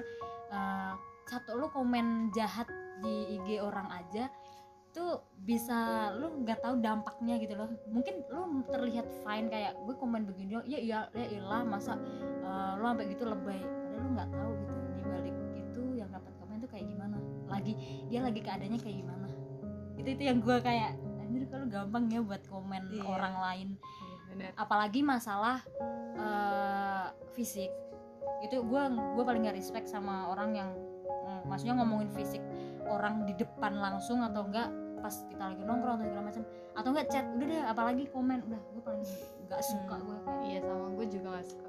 eh, 0.48 0.92
satu 1.26 1.50
lu 1.54 1.66
komen 1.68 2.06
jahat 2.30 2.70
di 2.98 3.36
IG 3.36 3.58
orang 3.58 3.90
aja 3.92 4.30
tuh 4.88 5.20
bisa 5.38 5.76
lu 6.14 6.40
nggak 6.40 6.58
tahu 6.58 6.80
dampaknya 6.80 7.36
gitu 7.36 7.54
loh 7.54 7.68
mungkin 7.86 8.24
lu 8.26 8.40
terlihat 8.64 9.04
fine 9.20 9.46
kayak 9.46 9.76
gue 9.76 9.94
komen 9.94 10.24
begini 10.24 10.56
ya 10.56 10.78
iya 10.80 11.00
ya 11.12 11.24
ilah 11.28 11.62
masa 11.62 11.98
eh, 12.40 12.72
lu 12.74 12.86
sampai 12.86 13.06
gitu 13.08 13.22
lebay 13.22 13.60
padahal 13.60 14.00
lu 14.00 14.10
nggak 14.14 14.30
tahu 14.32 14.50
gitu 14.56 14.74
di 14.88 15.02
balik 15.04 15.34
lagi 17.48 17.72
dia 18.06 18.20
lagi 18.20 18.38
keadaannya 18.38 18.78
kayak 18.78 18.96
gimana 18.98 19.28
itu 19.94 20.08
itu 20.10 20.22
yang 20.24 20.38
gue 20.38 20.56
kayak 20.58 20.90
anjir 21.18 21.42
kalau 21.46 21.66
gampang 21.66 22.04
ya 22.06 22.20
buat 22.20 22.42
komen 22.44 22.82
Iya. 22.88 23.02
orang 23.02 23.34
lain 23.36 23.68
Iya, 23.74 24.16
benar. 24.28 24.50
apalagi 24.54 25.00
masalah 25.02 25.58
eh, 26.14 27.06
fisik 27.32 27.70
itu 28.40 28.56
gue 28.56 28.82
gue 28.88 29.24
paling 29.24 29.42
gak 29.42 29.54
respect 29.54 29.86
sama 29.86 30.28
orang 30.28 30.54
yang 30.54 30.70
mm, 31.26 31.46
maksudnya 31.46 31.74
ngomongin 31.76 32.08
fisik 32.08 32.40
orang 32.84 33.24
di 33.24 33.34
depan 33.34 33.74
langsung 33.74 34.20
atau 34.20 34.44
enggak 34.44 34.70
pas 34.98 35.14
kita 35.24 35.44
lagi 35.44 35.62
nongkrong 35.62 35.96
atau 35.96 36.06
segala 36.06 36.24
macam 36.24 36.42
atau 36.72 36.88
enggak 36.90 37.06
chat 37.08 37.24
udah 37.28 37.46
deh 37.46 37.62
apalagi 37.64 38.04
komen 38.08 38.38
udah 38.44 38.60
gue 38.68 38.82
paling 38.82 39.02
nggak 39.44 39.62
suka 39.62 39.94
Hmm. 39.94 40.04
gue 40.04 40.18
Iya 40.44 40.58
sama 40.60 40.86
gue 40.92 41.06
juga 41.08 41.28
gak 41.32 41.46
suka. 41.46 41.68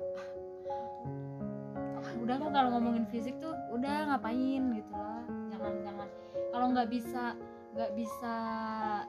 udah 2.19 2.36
kok 2.36 2.51
kalau 2.51 2.69
ngomongin 2.71 3.05
fisik 3.05 3.36
tuh 3.39 3.53
udah 3.69 3.95
ngapain 4.07 4.63
gitu 4.71 4.91
jangan 5.59 5.75
jangan 5.83 6.07
kalau 6.49 6.65
nggak 6.71 6.87
bisa 6.87 7.23
nggak 7.75 7.91
bisa 7.93 8.35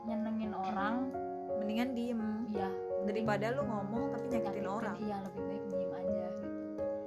nyenengin 0.05 0.53
orang 0.53 1.09
mendingan 1.57 1.91
diem. 1.97 2.23
iya 2.51 2.69
daripada 3.07 3.57
lu 3.57 3.65
ngomong 3.65 4.13
tapi 4.13 4.27
nyakitin 4.29 4.69
orang. 4.69 4.97
iya 5.01 5.17
lebih 5.25 5.43
baik 5.49 5.65
diem 5.73 5.93
aja 5.95 6.27
gitu. 6.37 6.59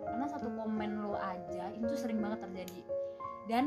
Karena 0.10 0.26
satu 0.26 0.48
komen 0.56 0.92
lo 1.04 1.14
aja 1.20 1.70
itu 1.76 1.94
sering 1.94 2.18
banget 2.18 2.40
terjadi. 2.42 2.82
Dan 3.46 3.64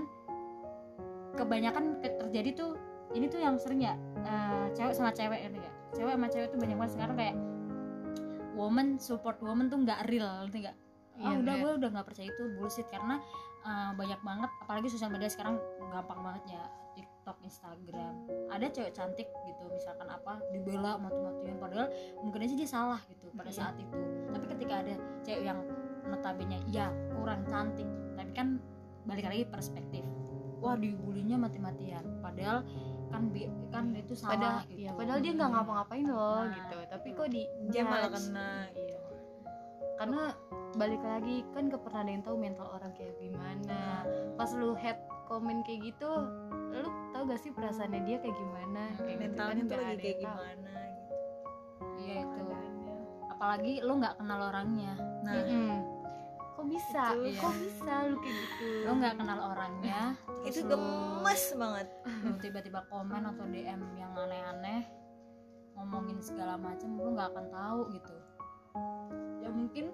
kebanyakan 1.37 2.01
ke- 2.03 2.17
terjadi 2.27 2.51
tuh 2.57 2.71
ini 3.15 3.31
tuh 3.31 3.39
yang 3.39 3.55
sering 3.61 3.85
ya 3.85 3.95
eh, 4.27 4.67
cewek 4.75 4.95
sama 4.97 5.15
cewek 5.15 5.47
gitu 5.47 5.59
ya. 5.63 5.73
Cewek 5.95 6.13
sama 6.19 6.29
cewek 6.33 6.49
tuh 6.51 6.59
banyak 6.59 6.77
banget. 6.77 6.93
Sekarang 6.99 7.17
kayak 7.17 7.37
woman 8.57 8.89
support 8.99 9.39
woman 9.45 9.69
tuh 9.69 9.79
nggak 9.85 10.09
real 10.09 10.27
ngerti 10.43 10.67
nggak 10.67 10.77
ah 11.19 11.23
Iya, 11.27 11.37
udah 11.39 11.55
gue 11.57 11.71
udah 11.79 11.89
nggak 11.91 12.07
percaya 12.07 12.29
itu 12.29 12.43
bullshit. 12.55 12.87
Karena 12.87 13.17
eh, 13.63 13.91
banyak 13.93 14.21
banget 14.21 14.51
apalagi 14.61 14.89
sosial 14.89 15.09
media 15.09 15.27
sekarang 15.27 15.57
gampang 15.89 16.21
banget 16.21 16.43
ya 16.51 16.63
TikTok 16.93 17.37
Instagram. 17.43 18.15
Ada 18.49 18.67
cewek 18.69 18.93
cantik 18.93 19.29
gitu 19.45 19.63
misalkan 19.69 20.07
apa 20.07 20.41
dibela 20.51 20.97
mati-matian. 20.97 21.57
Padahal 21.57 21.89
mungkin 22.19 22.41
aja 22.41 22.55
dia 22.55 22.67
salah 22.67 23.01
gitu 23.07 23.29
pada 23.33 23.49
Iya. 23.49 23.59
saat 23.59 23.75
itu. 23.77 23.97
Tapi 24.29 24.45
ketika 24.49 24.75
ada 24.81 24.95
cewek 25.21 25.45
yang 25.45 25.61
notabene 26.05 26.63
ya 26.67 26.87
kurang 27.13 27.43
cantik 27.45 27.85
tapi 28.15 28.31
kan 28.31 28.57
balik 29.05 29.27
lagi 29.27 29.45
perspektif. 29.45 30.07
Wah 30.59 30.73
dibulinya 30.75 31.37
mati-matian. 31.37 32.01
Padahal 32.19 32.65
kan 33.07 33.29
bi- 33.29 33.47
kan 33.69 33.93
itu 33.93 34.15
salah 34.15 34.35
Padahal, 34.35 34.59
gitu. 34.65 34.75
iya, 34.79 34.91
padahal 34.91 35.21
dia 35.21 35.33
nggak 35.33 35.51
ngapa-ngapain 35.53 36.07
loh 36.07 36.43
Nah, 36.43 36.55
gitu. 36.55 36.77
Tapi 36.87 37.07
gitu. 37.07 37.19
kok 37.19 37.29
di 37.29 37.43
dia 37.69 37.83
malah 37.83 38.09
kena 38.09 38.49
Iya. 38.69 38.99
Karena 39.97 40.23
balik 40.77 41.01
lagi 41.01 41.43
kan 41.51 41.67
gak 41.67 41.83
pernah 41.83 42.01
ada 42.05 42.13
yang 42.13 42.23
tahu 42.23 42.37
mental 42.37 42.69
orang 42.71 42.93
kayak 42.93 43.17
gimana. 43.17 44.05
Pas 44.37 44.51
lu 44.53 44.73
head 44.73 44.97
komen 45.27 45.65
kayak 45.65 45.81
gitu, 45.89 46.11
lu 46.71 46.85
tau 47.11 47.25
gak 47.25 47.41
sih 47.41 47.51
perasaannya 47.51 48.01
dia 48.05 48.17
kayak 48.19 48.37
gimana? 48.37 48.83
Hmm, 48.93 49.01
Kayak 49.01 49.17
gitu 49.17 49.23
mentalnya 49.25 49.55
kan 49.57 49.67
tuh 49.67 49.79
lagi 49.81 49.99
kayak 49.99 50.19
gimana 50.21 50.71
gitu 50.87 51.15
iya 51.97 52.15
itu 52.23 52.41
apalagi 53.27 53.73
lu 53.83 53.93
nggak 53.99 54.15
kenal 54.17 54.41
orangnya 54.49 54.95
nah 55.21 55.35
Mm-mm. 55.35 55.73
Kok 56.57 56.67
bisa? 56.73 57.13
Itu. 57.21 57.37
Kok 57.37 57.55
bisa 57.61 57.95
lu 58.09 58.17
kayak 58.17 58.37
gitu? 58.39 58.67
lu 58.89 58.93
nggak 58.97 59.15
kenal 59.21 59.39
orangnya 59.51 60.01
itu 60.41 60.61
lu- 60.63 60.71
gemes 60.73 61.43
banget 61.53 61.89
lu 62.25 62.33
tiba-tiba 62.39 62.81
komen 62.89 63.23
atau 63.27 63.45
DM 63.45 63.81
yang 63.93 64.13
aneh-aneh 64.15 64.89
ngomongin 65.75 66.17
segala 66.19 66.57
macam 66.57 66.97
lu 66.97 67.13
nggak 67.13 67.29
akan 67.29 67.47
tahu 67.51 67.81
gitu 67.93 68.17
ya 69.43 69.49
mungkin 69.53 69.93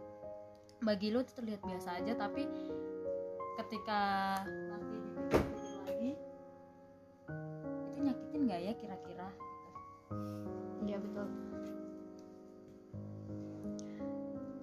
bagi 0.83 1.15
lu 1.15 1.23
itu 1.23 1.33
terlihat 1.39 1.63
biasa 1.63 2.03
aja 2.03 2.13
tapi 2.19 2.43
ketika 3.63 4.01
nanti 4.43 4.99
lagi 5.87 6.13
itu 7.87 7.97
nyakitin 8.03 8.41
nggak 8.47 8.61
ya 8.61 8.73
kira-kira 8.77 9.29
Iya 10.83 10.99
betul. 10.99 11.27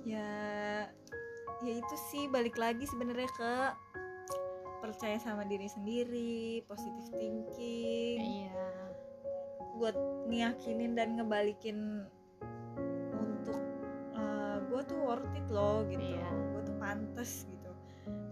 ya 0.03 0.29
ya 1.63 1.73
itu 1.79 1.95
sih 2.11 2.27
balik 2.27 2.59
lagi 2.59 2.83
sebenarnya 2.83 3.29
ke 3.31 3.53
percaya 4.79 5.15
sama 5.19 5.47
diri 5.47 5.67
sendiri 5.71 6.63
positive 6.67 7.07
thinking 7.15 8.19
Iya. 8.19 8.67
buat 9.79 9.95
ngiyakinin 10.27 10.95
dan 10.99 11.15
ngebalikin 11.15 12.03
worth 15.09 15.33
it 15.33 15.47
loh 15.49 15.81
gitu. 15.89 16.05
Iya. 16.05 16.29
gue 16.29 16.61
tuh 16.69 16.77
pantas 16.77 17.31
gitu. 17.49 17.71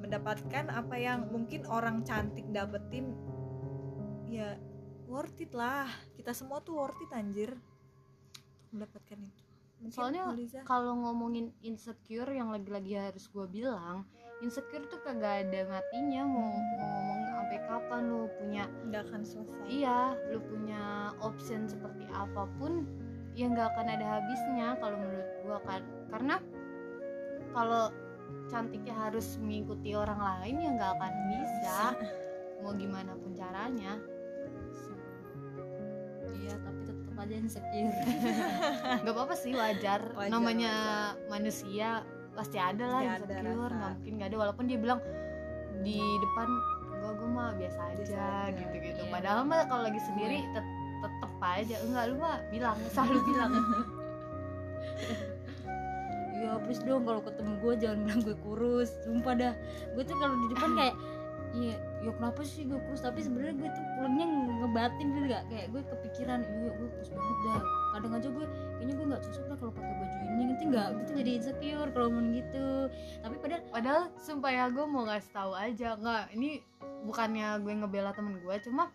Mendapatkan 0.06 0.70
apa 0.70 0.96
yang 0.96 1.26
mungkin 1.34 1.66
orang 1.66 2.06
cantik 2.06 2.46
dapetin 2.54 3.18
ya 4.30 4.54
worth 5.10 5.42
it 5.42 5.50
lah. 5.58 5.90
Kita 6.14 6.38
semua 6.38 6.62
tuh 6.62 6.78
worth 6.78 7.02
it 7.02 7.10
anjir. 7.18 7.58
Untuk 8.70 8.86
mendapatkan 8.86 9.18
itu. 9.26 9.44
Mungkin 9.78 9.94
Soalnya. 9.94 10.24
Kalau 10.66 10.94
ngomongin 10.98 11.54
insecure 11.62 12.30
yang 12.34 12.50
lagi-lagi 12.50 12.98
harus 12.98 13.30
gue 13.30 13.46
bilang, 13.46 14.10
insecure 14.42 14.86
tuh 14.90 15.02
kagak 15.06 15.46
ada 15.50 15.70
matinya 15.70 16.26
mau, 16.26 16.50
mau 16.50 16.88
ngomong 16.98 17.22
sampai 17.30 17.58
kapan 17.70 18.02
lu 18.10 18.26
punya 18.42 18.64
nggak 18.90 19.06
akan 19.10 19.22
selesai. 19.22 19.66
Iya 19.70 20.18
lu 20.34 20.40
punya 20.42 21.14
option 21.22 21.70
seperti 21.70 22.10
apa 22.10 22.50
pun 22.58 22.86
ya 23.38 23.46
nggak 23.54 23.70
akan 23.78 23.88
ada 23.88 24.06
habisnya 24.18 24.68
kalau 24.82 24.98
menurut 24.98 25.30
gua 25.46 25.58
kan. 25.66 25.82
Karena 26.10 26.36
kalau 27.58 27.90
cantiknya 28.54 28.94
harus 28.94 29.42
mengikuti 29.42 29.98
orang 29.98 30.22
lain 30.22 30.56
ya 30.62 30.70
nggak 30.78 30.92
akan 30.94 31.14
bisa. 31.34 31.80
Mau 32.62 32.72
gimana 32.78 33.18
pun 33.18 33.34
caranya. 33.34 33.98
Iya 36.38 36.54
tapi 36.62 36.82
tetap 36.86 37.16
aja 37.18 37.34
insecure 37.34 37.98
nggak 39.02 39.16
apa-apa 39.18 39.36
sih 39.36 39.52
wajar, 39.58 40.00
Wajar, 40.14 40.30
namanya 40.30 40.74
manusia 41.34 42.06
pasti 42.38 42.62
ada 42.62 42.86
lah 42.86 43.02
Pasti 43.02 43.26
insecure 43.26 43.74
nggak 43.74 43.94
mungkin 44.00 44.14
nggak 44.22 44.30
ada. 44.30 44.38
Walaupun 44.38 44.64
dia 44.70 44.78
bilang 44.78 45.00
di 45.82 45.98
depan 45.98 46.48
enggak 46.98 47.14
gue 47.18 47.30
mah 47.30 47.50
biasa 47.58 47.80
aja 47.98 48.28
gitu-gitu. 48.54 49.02
Iya. 49.02 49.12
padahal 49.12 49.42
mah 49.50 49.66
kalau 49.66 49.84
lagi 49.90 50.02
sendiri 50.06 50.46
tet- 50.54 50.74
tetep 51.02 51.32
aja. 51.42 51.76
Enggak 51.84 52.04
lu 52.06 52.16
mah 52.22 52.38
bilang 52.54 52.78
selalu 52.94 53.20
bilang 53.26 53.52
Iya 56.48 56.64
please 56.64 56.80
dong 56.88 57.04
kalau 57.04 57.20
ketemu 57.20 57.54
gue 57.60 57.74
jangan 57.76 58.00
bilang 58.08 58.22
gue 58.24 58.38
kurus. 58.40 58.90
Sumpah 59.04 59.36
dah. 59.36 59.54
Gue 59.92 60.04
tuh 60.08 60.16
kalau 60.16 60.36
di 60.40 60.48
depan 60.56 60.72
kayak 60.80 60.96
Iya, 61.56 61.80
ya 62.04 62.12
kenapa 62.12 62.44
sih 62.44 62.68
gue 62.68 62.76
kurus? 62.76 63.04
Tapi 63.04 63.24
sebenarnya 63.24 63.56
gue 63.56 63.70
tuh 63.72 63.84
pulangnya 63.96 64.28
ngebatin 64.62 65.08
gitu 65.16 65.26
gak 65.32 65.44
Kayak 65.48 65.68
gue 65.72 65.82
kepikiran 65.96 66.40
Iya 66.44 66.72
gue 66.76 66.88
kurus 66.92 67.10
banget 67.12 67.38
dah. 67.44 67.62
Kadang 67.96 68.14
aja 68.16 68.28
gue 68.32 68.46
Kayaknya 68.48 68.94
gue 68.94 69.06
gak 69.12 69.22
cocok 69.28 69.44
dah 69.44 69.58
kalau 69.60 69.74
pakai 69.76 69.94
baju 70.00 70.18
ini. 70.24 70.44
Ngerti 70.48 70.64
gak? 70.72 70.88
Gue 70.88 71.04
tuh 71.04 71.16
jadi 71.20 71.32
insecure 71.36 71.90
kalau 71.92 72.08
ngomong 72.08 72.28
gitu. 72.32 72.70
Tapi 73.20 73.36
padahal 73.44 73.64
padahal 73.68 74.02
sumpah 74.24 74.52
ya 74.56 74.66
gue 74.72 74.86
mau 74.88 75.04
ngasih 75.04 75.32
tahu 75.36 75.52
aja. 75.52 75.90
Nggak 76.00 76.24
ini 76.36 76.50
bukannya 77.04 77.48
gue 77.64 77.74
ngebela 77.76 78.12
temen 78.16 78.40
gue 78.40 78.56
cuma 78.64 78.92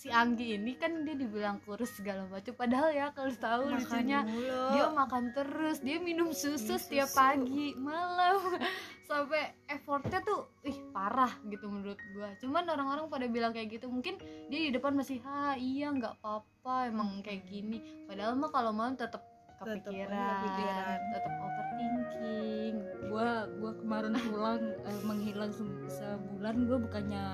si 0.00 0.08
Anggi 0.08 0.56
ini 0.56 0.80
kan 0.80 1.04
dia 1.04 1.12
dibilang 1.12 1.60
kurus 1.60 1.92
segala 1.92 2.24
macam 2.24 2.56
padahal 2.56 2.88
ya 2.88 3.12
kalau 3.12 3.28
tahu 3.36 3.68
makan 3.68 3.76
lucunya 3.76 4.18
mulu. 4.24 4.62
dia 4.72 4.84
makan 4.96 5.24
terus 5.36 5.76
dia 5.84 6.00
minum 6.00 6.32
susu 6.32 6.56
Minum 6.56 6.80
setiap 6.80 7.08
susu. 7.12 7.20
pagi 7.20 7.66
malam. 7.76 8.40
Sampai 9.10 9.52
effortnya 9.68 10.24
tuh 10.24 10.48
ih 10.64 10.78
parah 10.88 11.36
gitu 11.44 11.68
menurut 11.68 12.00
gua. 12.16 12.32
Cuman 12.40 12.64
orang-orang 12.64 13.12
pada 13.12 13.28
bilang 13.28 13.52
kayak 13.52 13.76
gitu 13.76 13.92
mungkin 13.92 14.16
dia 14.48 14.70
di 14.70 14.72
depan 14.72 14.96
masih 14.96 15.20
ha 15.20 15.52
iya 15.60 15.92
nggak 15.92 16.16
apa-apa 16.16 16.88
emang 16.88 17.20
kayak 17.20 17.44
gini. 17.44 17.84
Padahal 18.08 18.40
mah 18.40 18.48
kalau 18.48 18.72
mau 18.72 18.88
tetap 18.88 19.20
Tetep 19.60 19.92
kepikiran 19.92 20.98
tetap 21.12 21.32
overthinking. 21.36 22.74
Gue 23.04 23.30
gue 23.60 23.72
kemarin 23.84 24.16
pulang 24.24 24.64
eh, 24.88 25.00
menghilang 25.04 25.52
se- 25.52 25.84
sebulan 25.92 26.64
gue 26.64 26.78
bukannya 26.80 27.24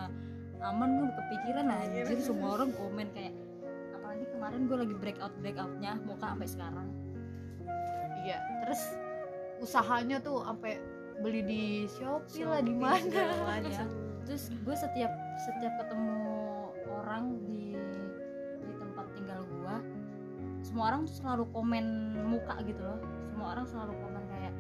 aman 0.61 0.89
gue 0.99 1.11
kepikiran 1.13 1.67
Iya, 1.67 1.77
anjir. 1.85 2.05
Bener. 2.09 2.25
semua 2.25 2.49
orang 2.57 2.71
komen 2.73 3.07
kayak 3.13 3.35
apalagi 3.93 4.25
kemarin 4.31 4.61
gue 4.65 4.77
lagi 4.77 4.95
breakout 4.97 5.35
breakoutnya 5.39 5.93
muka 6.03 6.27
sampai 6.33 6.49
sekarang. 6.49 6.89
Iya. 8.23 8.39
Terus 8.65 8.83
usahanya 9.61 10.17
tuh 10.21 10.43
sampai 10.43 10.81
beli 11.17 11.41
di 11.41 11.63
Shopee 11.89 12.45
lah 12.45 12.61
di 12.61 12.73
Shopee, 12.77 13.09
mana? 13.09 13.89
terus 14.27 14.51
gue 14.51 14.75
setiap 14.75 15.13
setiap 15.47 15.73
ketemu 15.81 16.19
orang 16.91 17.39
di 17.41 17.73
di 18.61 18.73
tempat 18.77 19.07
tinggal 19.15 19.41
gue 19.47 19.77
semua 20.61 20.91
orang 20.91 21.07
tuh 21.07 21.15
selalu 21.15 21.45
komen 21.55 21.85
muka 22.27 22.59
gitu 22.67 22.83
loh. 22.83 22.99
Semua 23.31 23.55
orang 23.55 23.65
selalu 23.65 23.93
komen 23.97 24.23
kayak 24.27 24.53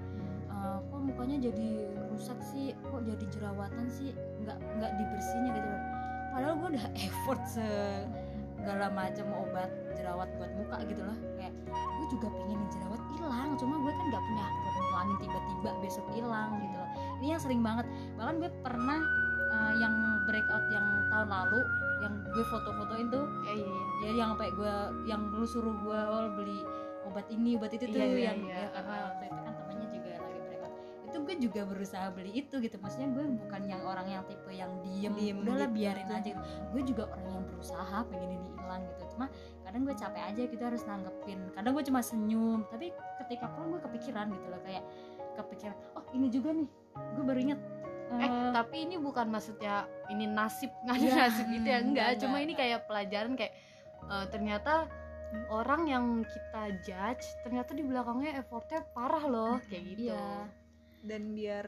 "Eh, 0.48 0.76
kok 0.86 1.00
mukanya 1.02 1.36
jadi 1.50 1.68
rusak 2.16 2.38
sih 2.40 2.72
kok 2.80 3.04
jadi 3.04 3.24
jerawatan 3.28 3.86
sih 3.92 4.16
nggak 4.42 4.56
nggak 4.56 4.92
dibersihinnya 4.96 5.50
gitu 5.60 5.68
padahal 6.32 6.54
gue 6.56 6.68
udah 6.76 6.86
effort 7.06 7.42
segala 7.52 8.88
macam 8.90 9.26
obat 9.36 9.70
jerawat 9.96 10.28
buat 10.36 10.52
muka 10.58 10.76
gitu 10.88 11.02
loh. 11.04 11.18
Kayak 11.40 11.54
gue 11.70 12.06
juga 12.12 12.28
pengen 12.34 12.60
jerawat 12.72 13.02
hilang 13.16 13.48
cuma 13.56 13.74
gue 13.80 13.92
kan 13.92 14.04
nggak 14.12 14.24
punya 14.26 14.46
ngulangin 14.76 15.16
tiba-tiba 15.22 15.70
besok 15.84 16.06
hilang 16.12 16.50
gitu 16.60 16.76
loh. 16.76 16.90
Ini 17.20 17.26
yang 17.36 17.40
sering 17.40 17.60
banget. 17.64 17.86
Bahkan 18.16 18.34
gue 18.42 18.50
pernah 18.60 19.00
eh, 19.54 19.72
yang 19.80 19.94
breakout 20.26 20.66
yang 20.74 20.86
tahun 21.08 21.28
lalu 21.30 21.60
yang 21.96 22.14
gue 22.28 22.44
foto-fotoin 22.52 23.08
tuh 23.08 23.24
ya 23.48 23.52
iya 23.56 23.64
iya. 23.72 23.84
ya 24.04 24.10
yang 24.20 24.28
sampai 24.36 24.52
gue 24.52 24.74
yang 25.08 25.22
lu 25.32 25.48
suruh 25.48 25.72
gue 25.80 26.00
beli 26.36 26.60
obat 27.08 27.24
ini 27.32 27.56
obat 27.56 27.72
itu 27.72 27.88
tuh 27.88 27.96
Iya, 27.96 28.04
iya, 28.04 28.20
yang 28.36 28.40
iya. 28.44 28.56
ya, 28.60 28.68
karena 28.76 28.94
waktu 29.08 29.24
itu 29.32 29.45
gue 31.26 31.36
juga 31.42 31.66
berusaha 31.66 32.06
beli 32.14 32.30
itu 32.38 32.54
gitu. 32.62 32.78
Maksudnya 32.78 33.10
gue 33.10 33.24
bukan 33.42 33.62
yang 33.66 33.82
orang 33.82 34.06
yang 34.06 34.22
tipe 34.30 34.48
yang 34.48 34.70
diem, 34.86 35.12
Diem 35.12 35.36
udahlah 35.42 35.66
gitu. 35.68 35.76
biarin 35.76 36.10
aja 36.14 36.30
gue 36.70 36.82
juga 36.86 37.02
orang 37.10 37.26
yang 37.26 37.44
berusaha 37.50 37.96
pengen 38.06 38.30
ini 38.38 38.46
hilang 38.62 38.82
gitu. 38.94 39.02
Cuma 39.18 39.26
kadang 39.66 39.82
gue 39.82 39.94
capek 39.98 40.22
aja 40.22 40.42
kita 40.46 40.64
harus 40.70 40.82
nanggepin. 40.86 41.40
Kadang 41.52 41.72
gue 41.74 41.84
cuma 41.90 42.00
senyum 42.00 42.60
tapi 42.70 42.94
ketika 43.26 43.50
pulang 43.52 43.74
gue 43.74 43.82
kepikiran 43.82 44.26
gitu 44.30 44.46
loh 44.46 44.60
kayak 44.62 44.84
kepikiran 45.34 45.76
oh 45.98 46.04
ini 46.14 46.26
juga 46.30 46.48
nih. 46.54 46.68
Gue 47.18 47.24
baru 47.26 47.40
inget 47.42 47.60
eh 48.06 48.22
eh, 48.22 48.54
tapi 48.54 48.86
ini 48.86 49.02
bukan 49.02 49.26
maksudnya 49.26 49.90
ini 50.14 50.30
nasib 50.30 50.70
nggak 50.86 50.94
ada 50.94 51.06
Iya, 51.10 51.16
nasib 51.26 51.46
gitu 51.50 51.66
ya. 51.66 51.78
Hmm, 51.82 51.86
enggak 51.90 52.06
enggak, 52.06 52.22
cuma 52.22 52.36
enggak. 52.38 52.46
ini 52.46 52.52
kayak 52.54 52.80
pelajaran 52.86 53.32
kayak 53.34 53.52
eh, 54.06 54.26
ternyata 54.30 54.72
orang 55.50 55.82
yang 55.90 56.04
kita 56.22 56.62
judge 56.86 57.26
ternyata 57.42 57.74
di 57.74 57.82
belakangnya 57.82 58.38
effortnya 58.38 58.86
parah 58.94 59.24
loh 59.26 59.54
kayak 59.66 59.82
gitu. 59.90 60.14
Iya 60.14 60.46
dan 61.06 61.32
biar 61.32 61.66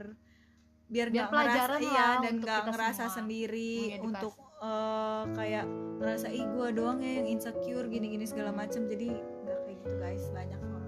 biar 0.88 1.08
Biar 1.08 1.24
nggak 1.24 1.30
pelajaran 1.30 1.78
ngerasa 1.78 1.92
iya 1.94 2.08
dan 2.18 2.34
nggak 2.34 2.58
kita 2.58 2.70
ngerasa 2.72 3.04
semua. 3.04 3.16
sendiri 3.16 3.72
Mengedukasi. 3.78 4.06
untuk 4.08 4.34
eh, 4.58 5.22
kayak 5.32 5.64
ngerasa 5.98 6.26
ih 6.28 6.46
gue 6.48 6.68
doang 6.72 6.98
ya 6.98 7.12
yang 7.14 7.28
insecure 7.28 7.86
gini-gini 7.86 8.24
segala 8.24 8.50
macam 8.50 8.82
jadi 8.84 9.08
nggak 9.12 9.58
kayak 9.62 9.76
gitu 9.78 9.94
guys. 9.96 10.24
Banyak 10.30 10.60
orang 10.60 10.84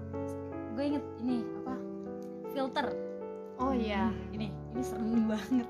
gue 0.71 0.83
inget 0.87 1.03
ini 1.19 1.37
apa? 1.57 1.75
Filter. 2.49 2.87
Oh 3.55 3.71
iya. 3.71 4.09
Ini 4.31 4.47
ini 4.49 4.81
serem 4.81 5.27
banget. 5.31 5.67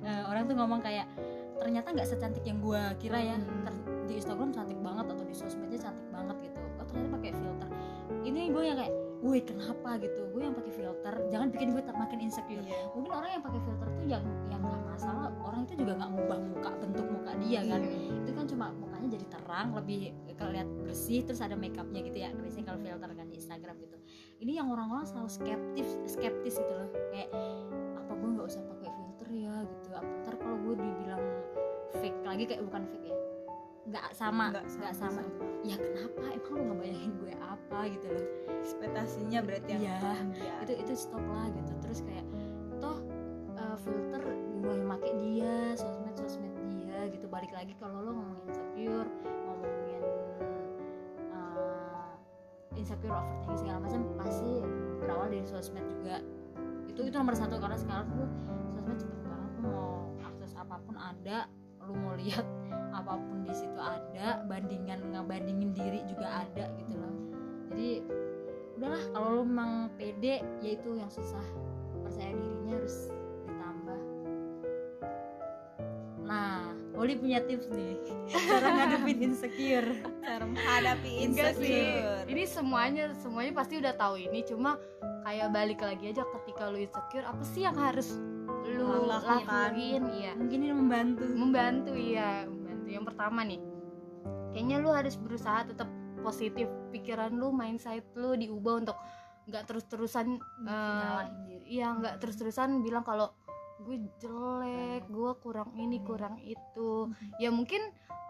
Eh, 0.00 0.22
orang 0.24 0.42
tuh 0.44 0.54
ngomong 0.54 0.80
kayak 0.80 1.08
ternyata 1.56 1.90
nggak 1.90 2.06
secantik 2.06 2.44
yang 2.44 2.60
gue 2.60 2.82
kira 2.98 3.18
ya. 3.18 3.36
Hmm. 3.36 3.64
Ter- 3.64 3.82
di 4.04 4.20
Instagram 4.20 4.52
cantik 4.52 4.76
banget 4.78 5.06
atau 5.08 5.24
di 5.24 5.32
sosmednya 5.32 5.80
cantik 5.80 6.08
banget 6.12 6.36
gitu. 6.44 6.60
Oh 6.76 6.84
ternyata 6.86 7.08
pakai 7.10 7.30
filter. 7.32 7.68
Ini 8.22 8.40
gue 8.52 8.62
yang 8.62 8.78
kayak 8.78 8.94
woi 9.24 9.40
kenapa? 9.40 9.96
gitu. 9.96 10.28
Gue 10.36 10.44
yang 10.44 10.52
pakai 10.52 10.72
filter. 10.76 11.14
Jangan 11.32 11.48
bikin 11.48 11.72
gue 11.72 11.82
makin 11.96 12.18
insecure. 12.20 12.60
Iya. 12.60 12.92
mungkin 12.92 13.12
orang 13.16 13.30
yang 13.32 13.42
pakai 13.42 13.60
filter 13.64 13.88
tuh 13.88 14.04
yang 14.04 14.24
yang 14.52 14.60
nggak 14.60 14.82
masalah 14.84 15.32
orang 15.40 15.64
itu 15.64 15.74
juga 15.80 15.92
nggak 15.96 16.10
ngubah 16.12 16.38
muka 16.52 16.70
bentuk 16.76 17.06
muka 17.08 17.32
dia 17.40 17.60
kan? 17.64 17.80
Itu 18.20 18.30
kan 18.36 18.44
cuma 18.44 18.66
mukanya 18.76 19.08
jadi 19.16 19.26
terang 19.32 19.68
lebih 19.72 20.12
kelihatan 20.36 20.76
bersih 20.84 21.20
terus 21.24 21.40
ada 21.40 21.56
makeupnya 21.56 22.00
gitu 22.04 22.18
ya. 22.20 22.28
Biasanya 22.36 22.66
kalau 22.68 22.80
filter 22.84 23.10
kan 23.16 23.26
di 23.32 23.36
Instagram 23.40 23.76
gitu. 23.80 23.96
Ini 24.44 24.52
yang 24.60 24.68
orang-orang 24.68 25.06
selalu 25.08 25.30
skeptis 25.32 25.88
skeptis 26.04 26.54
gitu 26.60 26.72
loh. 26.76 26.88
Kayak 27.08 27.32
apa 27.96 28.12
gue 28.12 28.28
nggak 28.28 28.46
usah 28.52 28.62
pakai 28.76 28.88
filter 28.92 29.28
ya? 29.32 29.54
gitu. 29.64 29.88
Apa 29.96 30.10
ntar 30.20 30.34
kalau 30.36 30.56
gue 30.68 30.74
dibilang 30.76 31.24
fake 31.96 32.20
lagi 32.28 32.44
kayak 32.44 32.62
bukan 32.68 32.84
fake 32.92 33.08
ya 33.08 33.23
nggak 33.84 34.16
sama 34.16 34.48
Nggak 34.48 34.64
nggak 34.80 34.94
sama, 34.96 35.20
ya 35.60 35.76
kenapa? 35.76 36.24
Emang 36.32 36.52
lu 36.56 36.62
ngebayangin 36.72 37.12
gue 37.20 37.34
apa 37.36 37.78
gitu 37.92 38.06
loh. 38.08 38.26
Ekspektasinya 38.64 39.40
berarti 39.44 39.70
yang 39.76 39.82
Iya. 39.84 39.98
Iya. 40.32 40.54
itu 40.64 40.72
itu 40.80 40.92
stop 40.96 41.24
lah 41.28 41.46
gitu. 41.52 41.72
Terus 41.84 42.00
kayak 42.00 42.26
toh 42.80 42.96
uh, 43.60 43.76
filter 43.84 44.22
gue 44.64 44.74
make 44.80 45.10
dia 45.20 45.76
sosmed 45.76 46.16
sosmed 46.16 46.54
dia 46.72 47.12
gitu. 47.12 47.28
Balik 47.28 47.52
lagi 47.52 47.76
kalau 47.76 48.00
lo 48.00 48.10
ngomongin 48.16 48.48
insecure 48.48 49.08
ngomongin 49.44 50.02
uh, 51.28 52.12
insecure 52.72 53.12
overthinking 53.12 53.58
segala 53.60 53.78
macam 53.84 54.00
pasti 54.16 54.50
berawal 55.04 55.28
dari 55.28 55.44
sosmed 55.44 55.84
juga. 55.92 56.24
Itu 56.88 57.04
itu 57.04 57.16
nomor 57.20 57.36
satu. 57.36 57.60
Karena 57.60 57.76
sekarang 57.76 58.08
tuh 58.16 58.28
sosmed 58.72 58.96
cepet 58.96 59.18
banget 59.28 59.52
mau 59.60 60.08
akses 60.24 60.56
apa 60.56 60.80
pun 60.80 60.96
ada 60.96 61.52
lu 61.88 61.92
mau 61.98 62.14
lihat 62.16 62.46
apa 62.98 63.18
pun 63.18 63.44
di 63.44 63.54
situ 63.54 63.78
ada 63.78 64.42
bandingan 64.46 65.12
ngebandingin 65.12 65.70
diri 65.74 66.00
juga 66.08 66.44
ada 66.46 66.70
gitu 66.78 66.94
loh. 66.96 67.14
Jadi 67.72 67.90
udahlah 68.74 69.04
kalau 69.14 69.28
lu 69.40 69.42
memang 69.46 69.72
pede 69.98 70.42
ya 70.62 70.70
itu 70.74 70.90
yang 70.98 71.10
susah. 71.10 71.44
Percaya 72.04 72.32
dirinya 72.36 72.74
harus 72.76 72.96
ditambah. 73.48 74.00
Nah 76.24 76.74
Oli 76.94 77.18
punya 77.18 77.42
tips 77.42 77.66
nih. 77.74 77.98
Cara 78.30 78.68
ngadepin 78.70 79.18
insecure. 79.26 79.90
Cara 80.22 80.44
menghadapi 80.46 81.10
sih. 81.10 81.22
insecure. 81.26 82.22
Ini 82.30 82.42
semuanya 82.46 83.04
semuanya 83.18 83.52
pasti 83.52 83.82
udah 83.82 83.94
tahu 83.98 84.14
ini. 84.22 84.46
Cuma 84.46 84.78
kayak 85.26 85.48
balik 85.50 85.80
lagi 85.82 86.14
aja 86.14 86.22
ketika 86.22 86.70
lu 86.70 86.78
insecure 86.78 87.26
apa 87.26 87.42
sih 87.42 87.66
yang 87.66 87.74
harus 87.74 88.14
lu 88.64 89.06
Lakukan. 89.06 89.44
lakuin 89.44 90.02
iya. 90.16 90.32
Mungkin 90.34 90.58
ini 90.64 90.74
membantu. 90.74 91.24
Membantu 91.36 91.92
iya. 91.94 92.48
Membantu. 92.48 92.88
Yang 92.88 93.04
pertama 93.12 93.40
nih 93.44 93.60
kayaknya 94.54 94.76
lu 94.78 94.90
harus 94.94 95.14
berusaha 95.18 95.66
tetap 95.66 95.90
positif. 96.22 96.70
Pikiran 96.94 97.34
lu 97.34 97.50
mindset 97.50 98.06
lu 98.16 98.38
diubah 98.38 98.74
untuk 98.86 98.98
nggak 99.44 99.68
terus-terusan 99.68 100.40
diri 100.40 101.28
iya 101.68 101.92
nggak 101.92 102.16
terus-terusan 102.16 102.80
bilang 102.80 103.04
kalau 103.04 103.28
gue 103.84 104.00
jelek 104.16 105.04
gue 105.10 105.32
kurang 105.42 105.74
ini 105.76 106.00
kurang 106.00 106.40
itu. 106.40 107.12
Ya 107.36 107.52
mungkin 107.52 107.82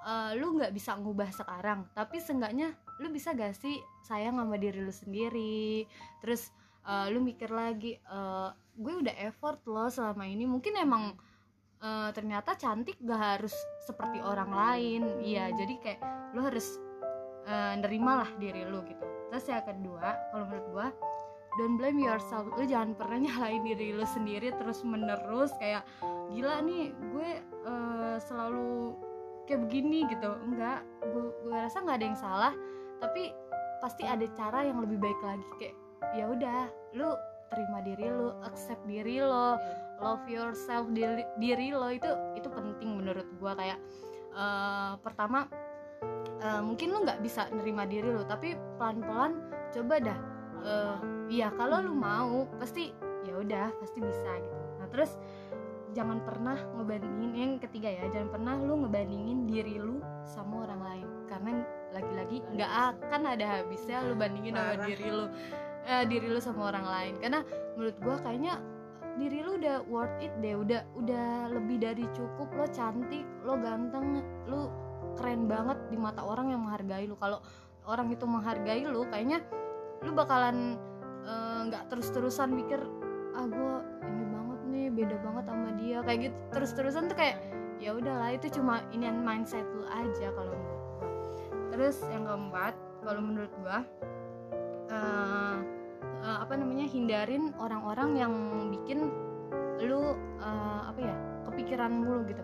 eh, 0.02 0.30
lu 0.34 0.58
nggak 0.58 0.74
bisa 0.74 0.98
ngubah 0.98 1.30
sekarang 1.30 1.86
tapi 1.94 2.18
seenggaknya 2.18 2.74
lu 3.02 3.10
bisa 3.10 3.34
gak 3.34 3.58
sih 3.58 3.82
sayang 4.06 4.38
sama 4.38 4.56
diri 4.58 4.80
lu 4.82 4.90
sendiri? 4.90 5.86
Terus 6.24 6.50
eh, 6.88 7.06
lu 7.12 7.22
mikir 7.22 7.52
lagi 7.52 7.94
eh, 8.00 8.50
gue 8.74 8.94
udah 9.06 9.14
effort 9.22 9.62
loh 9.70 9.88
selama 9.90 10.26
ini. 10.26 10.44
Mungkin 10.46 10.74
emang 10.78 11.14
eh, 11.82 12.10
ternyata 12.14 12.58
cantik 12.58 12.98
gak 13.02 13.40
harus 13.40 13.54
seperti 13.86 14.18
orang 14.22 14.50
lain. 14.50 15.02
Iya 15.22 15.54
jadi 15.54 15.74
kayak 15.80 16.00
lu 16.34 16.40
harus 16.42 16.78
eh, 17.46 17.74
nerima 17.78 18.24
lah 18.26 18.30
diri 18.38 18.66
lu 18.66 18.82
gitu. 18.86 19.04
Terus 19.30 19.44
yang 19.50 19.66
kedua 19.66 20.10
kalau 20.30 20.44
menurut 20.46 20.66
gua 20.70 20.86
don't 21.58 21.78
blame 21.78 22.02
yourself. 22.02 22.50
Lu 22.54 22.66
jangan 22.66 22.98
pernah 22.98 23.18
nyalain 23.30 23.62
diri 23.62 23.94
lu 23.94 24.06
sendiri 24.06 24.50
terus 24.58 24.82
menerus. 24.82 25.54
Kayak 25.62 25.86
gila 26.34 26.62
nih 26.66 26.90
gue 27.14 27.30
eh, 27.42 28.16
selalu 28.18 28.98
kayak 29.46 29.60
begini 29.70 30.06
gitu. 30.10 30.30
Enggak 30.42 30.82
gue 31.02 31.30
gue 31.46 31.54
rasa 31.54 31.82
nggak 31.82 31.98
ada 32.02 32.06
yang 32.06 32.18
salah. 32.18 32.54
Tapi 32.98 33.30
pasti 33.82 34.02
ada 34.08 34.24
cara 34.34 34.64
yang 34.64 34.80
lebih 34.82 34.98
baik 34.98 35.20
lagi. 35.22 35.46
Kayak 35.60 35.76
ya 36.14 36.24
udah 36.30 36.60
lu 36.94 37.10
terima 37.52 37.78
diri 37.84 38.06
lu 38.08 38.32
accept 38.44 38.82
diri 38.88 39.20
lo 39.20 39.56
love 40.02 40.26
yourself 40.26 40.90
diri, 40.90 41.22
diri 41.38 41.70
lo 41.70 41.88
itu 41.92 42.08
itu 42.34 42.48
penting 42.50 43.00
menurut 43.00 43.26
gua. 43.38 43.54
Kayak 43.56 43.78
eh, 44.34 44.92
pertama 45.00 45.46
eh, 46.42 46.60
mungkin 46.60 46.92
lu 46.92 46.98
nggak 47.04 47.20
bisa 47.22 47.48
nerima 47.52 47.84
diri 47.88 48.10
lo 48.10 48.22
tapi 48.26 48.58
pelan 48.76 49.00
pelan 49.04 49.32
coba 49.70 49.94
dah 50.02 50.18
eh, 50.64 50.98
iya 51.30 51.48
kalau 51.54 51.80
lu 51.80 51.94
mau 51.94 52.44
pasti 52.60 52.92
ya 53.24 53.34
udah 53.40 53.72
pasti 53.80 53.98
bisa 54.00 54.30
gitu. 54.40 54.64
Nah 54.80 54.88
terus 54.92 55.16
jangan 55.94 56.18
pernah 56.26 56.58
ngebandingin 56.74 57.32
yang 57.38 57.52
ketiga 57.62 57.86
ya 57.86 58.04
jangan 58.10 58.34
pernah 58.34 58.54
lu 58.58 58.84
ngebandingin 58.84 59.46
diri 59.46 59.78
lu 59.80 60.02
sama 60.26 60.68
orang 60.68 60.80
lain. 60.82 61.08
Karena 61.24 61.50
lagi-lagi 61.94 62.38
nggak 62.52 62.72
akan 62.94 63.22
ada 63.24 63.46
habisnya 63.62 64.02
lu 64.04 64.14
bandingin 64.18 64.58
sama 64.58 64.74
diri 64.84 65.06
lu 65.08 65.26
eh, 65.84 66.04
diri 66.08 66.26
lu 66.28 66.40
sama 66.40 66.72
orang 66.72 66.86
lain. 66.86 67.14
Karena 67.20 67.40
menurut 67.76 67.96
gua 68.00 68.16
kayaknya 68.24 68.60
diri 69.14 69.46
lu 69.46 69.60
udah 69.60 69.76
worth 69.86 70.18
it 70.18 70.32
deh. 70.42 70.58
Udah 70.58 70.82
udah 70.98 71.52
lebih 71.52 71.80
dari 71.80 72.04
cukup. 72.12 72.48
Lo 72.56 72.66
cantik 72.72 73.24
lo 73.44 73.54
ganteng 73.60 74.24
lu 74.48 74.68
keren 75.14 75.46
banget 75.46 75.78
di 75.92 75.96
mata 75.96 76.24
orang 76.26 76.50
yang 76.50 76.66
menghargai 76.66 77.06
lu. 77.06 77.14
Kalau 77.20 77.38
orang 77.86 78.10
itu 78.10 78.24
menghargai 78.26 78.82
lu 78.88 79.06
kayaknya 79.12 79.44
lu 80.02 80.12
bakalan 80.12 80.76
eh, 81.24 81.58
nggak 81.70 81.92
terus-terusan 81.92 82.52
mikir 82.52 82.80
ah 83.34 83.50
gue 83.50 83.74
ini 84.06 84.24
banget 84.30 84.60
nih 84.70 84.86
beda 84.90 85.16
banget 85.22 85.44
sama 85.46 85.70
dia. 85.78 85.98
Kayak 86.02 86.18
gitu 86.30 86.36
terus-terusan 86.54 87.02
tuh 87.12 87.16
kayak 87.18 87.36
ya 87.82 87.90
udahlah 87.92 88.30
itu 88.32 88.46
cuma 88.54 88.80
ini 88.94 89.10
mindset 89.10 89.66
lu 89.74 89.84
aja 89.90 90.30
kalau 90.32 90.54
menurut 90.54 90.82
gua. 90.98 91.10
Terus 91.74 91.96
yang 92.10 92.24
keempat 92.26 92.74
kalau 93.02 93.20
menurut 93.22 93.52
gua 93.62 93.78
eh, 94.90 95.56
eh, 96.24 96.38
apa 96.40 96.56
namanya 96.56 96.88
hindarin 96.88 97.52
orang-orang 97.60 98.16
yang 98.16 98.32
bikin 98.72 99.12
lu 99.84 100.16
eh, 100.40 100.80
apa 100.88 101.00
ya 101.04 101.14
kepikiran 101.52 101.92
mulu 101.92 102.24
gitu. 102.24 102.40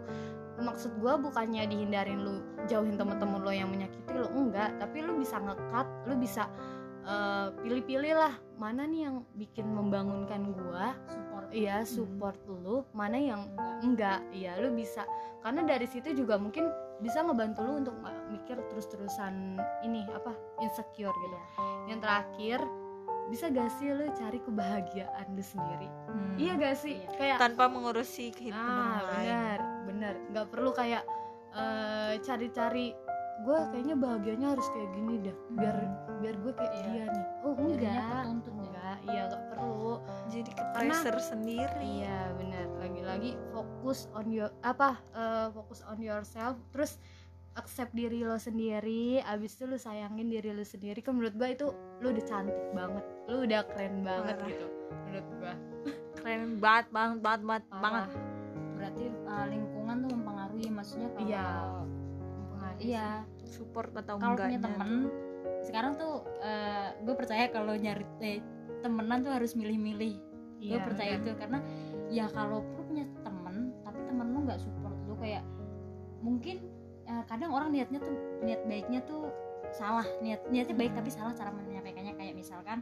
Maksud 0.61 0.93
gua 1.01 1.17
bukannya 1.17 1.65
dihindarin 1.73 2.21
lu 2.21 2.45
jauhin 2.69 3.01
temen-temen 3.01 3.41
lo 3.41 3.49
yang 3.49 3.73
menyakiti 3.73 4.13
lo 4.13 4.29
enggak. 4.29 4.77
Tapi 4.77 5.01
lu 5.01 5.17
bisa 5.17 5.41
ngekat 5.41 5.89
lu 6.05 6.15
bisa 6.21 6.45
eh, 7.09 7.49
pilih-pilih 7.65 8.15
lah 8.21 8.35
mana 8.61 8.85
nih 8.85 9.09
yang 9.09 9.25
bikin 9.41 9.65
membangunkan 9.73 10.53
gua. 10.53 10.93
Support. 11.09 11.49
Iya 11.51 11.83
support 11.89 12.37
lu 12.45 12.85
mana 12.93 13.17
yang 13.17 13.49
enggak. 13.81 14.21
Iya 14.37 14.61
lu 14.61 14.77
bisa. 14.77 15.09
Karena 15.41 15.65
dari 15.65 15.89
situ 15.89 16.13
juga 16.13 16.37
mungkin 16.37 16.69
bisa 17.01 17.25
ngebantu 17.25 17.65
lu 17.65 17.81
untuk 17.81 17.97
mikir 18.29 18.61
terus-terusan 18.69 19.57
ini 19.81 20.05
apa 20.13 20.37
insecure 20.61 21.17
gitu. 21.17 21.39
Yang 21.89 22.01
terakhir 22.05 22.61
bisa 23.31 23.47
gak 23.47 23.71
sih 23.73 23.89
lu 23.89 24.11
cari 24.13 24.39
kebahagiaan 24.39 25.27
lu 25.31 25.41
sendiri 25.41 25.89
Hmm. 26.07 26.35
iya 26.37 26.53
gak 26.55 26.77
sih 26.77 26.99
Iya. 26.99 27.15
kayak 27.15 27.39
tanpa 27.39 27.65
mengurusi 27.67 28.29
kehidupan 28.31 28.59
ah 28.59 28.99
orang 28.99 29.09
lain 29.09 29.25
benar 29.25 29.59
benar 29.87 30.15
nggak 30.29 30.47
perlu 30.49 30.71
kayak 30.73 31.03
eh, 31.53 32.13
cari-cari 32.21 32.93
gue 33.41 33.59
kayaknya 33.71 33.97
bahagianya 33.97 34.49
harus 34.51 34.69
kayak 34.69 34.91
gini 34.93 35.15
dah 35.21 35.37
biar 35.53 35.77
biar 36.19 36.35
gue 36.37 36.53
kayak 36.53 36.73
Iya. 36.75 36.85
dia 36.85 37.05
nih 37.09 37.27
oh 37.41 37.53
enggak 37.57 37.81
ya 37.81 38.21
enggak 38.29 38.97
iya 39.07 39.21
nggak 39.27 39.45
perlu 39.49 39.93
jadi 40.29 40.51
ke 40.51 40.63
Karena- 40.63 40.77
pressure 40.93 41.21
sendiri 41.21 41.81
Iya 41.81 42.19
benar. 42.35 42.67
Lagi-lagi 42.81 43.31
fokus 43.51 44.09
on 44.11 44.29
your 44.29 44.51
apa 44.61 44.97
eh, 45.11 45.49
fokus 45.51 45.81
on 45.83 45.99
yourself. 45.99 46.57
Terus 46.71 46.97
accept 47.55 47.93
diri 47.93 48.23
lo 48.23 48.37
sendiri. 48.37 49.19
Abis 49.21 49.57
itu 49.57 49.65
lu 49.65 49.75
sayangin 49.75 50.29
diri 50.29 50.51
lo 50.51 50.63
sendiri. 50.63 51.01
Kan 51.01 51.19
menurut 51.19 51.35
gua 51.35 51.49
itu 51.49 51.67
lu 51.99 52.11
udah 52.11 52.25
cantik 52.25 52.59
banget. 52.71 53.05
Lu 53.27 53.37
udah 53.43 53.61
keren 53.67 53.95
banget 54.03 54.37
Parah. 54.37 54.49
gitu. 54.49 54.67
Menurut 55.07 55.29
gua. 55.37 55.53
keren 56.21 56.43
banget 56.59 56.87
banget 56.91 57.19
banget 57.21 57.43
banget 57.43 57.63
Parah. 57.67 57.81
banget 57.81 58.11
berarti 58.81 59.05
uh, 59.25 59.47
lingkungan 59.47 59.97
tuh 60.01 60.11
mempengaruhi 60.11 60.69
maksudnya 60.69 61.09
kalau 61.13 61.29
Iya. 61.29 61.47
Mempengaruhi 62.33 62.81
iya 62.81 63.07
support 63.45 63.91
atau 63.93 64.15
kalau 64.17 64.37
punya 64.37 64.57
enggaknya 64.57 64.61
temen 64.65 64.91
sekarang 65.61 65.93
tuh 65.97 66.25
gue 67.01 67.15
percaya 67.15 67.45
kalau 67.49 67.77
nyari 67.77 68.05
eh, 68.21 68.41
temenan 68.81 69.21
tuh 69.21 69.33
harus 69.33 69.53
milih-milih 69.53 70.17
sih. 70.17 70.65
gue 70.65 70.77
Iya, 70.77 70.85
percaya 70.85 71.13
benar. 71.17 71.25
itu 71.25 71.31
karena 71.37 71.59
ya 72.09 72.25
kalau 72.33 72.65
lu 72.65 72.83
punya 72.85 73.05
temen 73.21 73.57
tapi 73.81 74.01
temen 74.01 74.27
lu 74.33 74.39
nggak 74.45 74.61
support 74.61 74.97
lu 75.05 75.15
kayak 75.17 75.45
mungkin 76.21 76.57
eh, 77.11 77.23
kadang 77.27 77.51
orang 77.51 77.75
niatnya 77.75 77.99
tuh 77.99 78.15
niat 78.41 78.63
baiknya 78.65 79.03
tuh 79.03 79.27
salah. 79.75 80.07
Niat 80.23 80.47
niatnya 80.49 80.79
baik 80.79 80.95
Hmm. 80.95 80.99
tapi 81.03 81.11
salah 81.11 81.35
cara 81.35 81.51
menyampaikannya. 81.51 82.15
Kayak 82.15 82.35
misalkan 82.39 82.79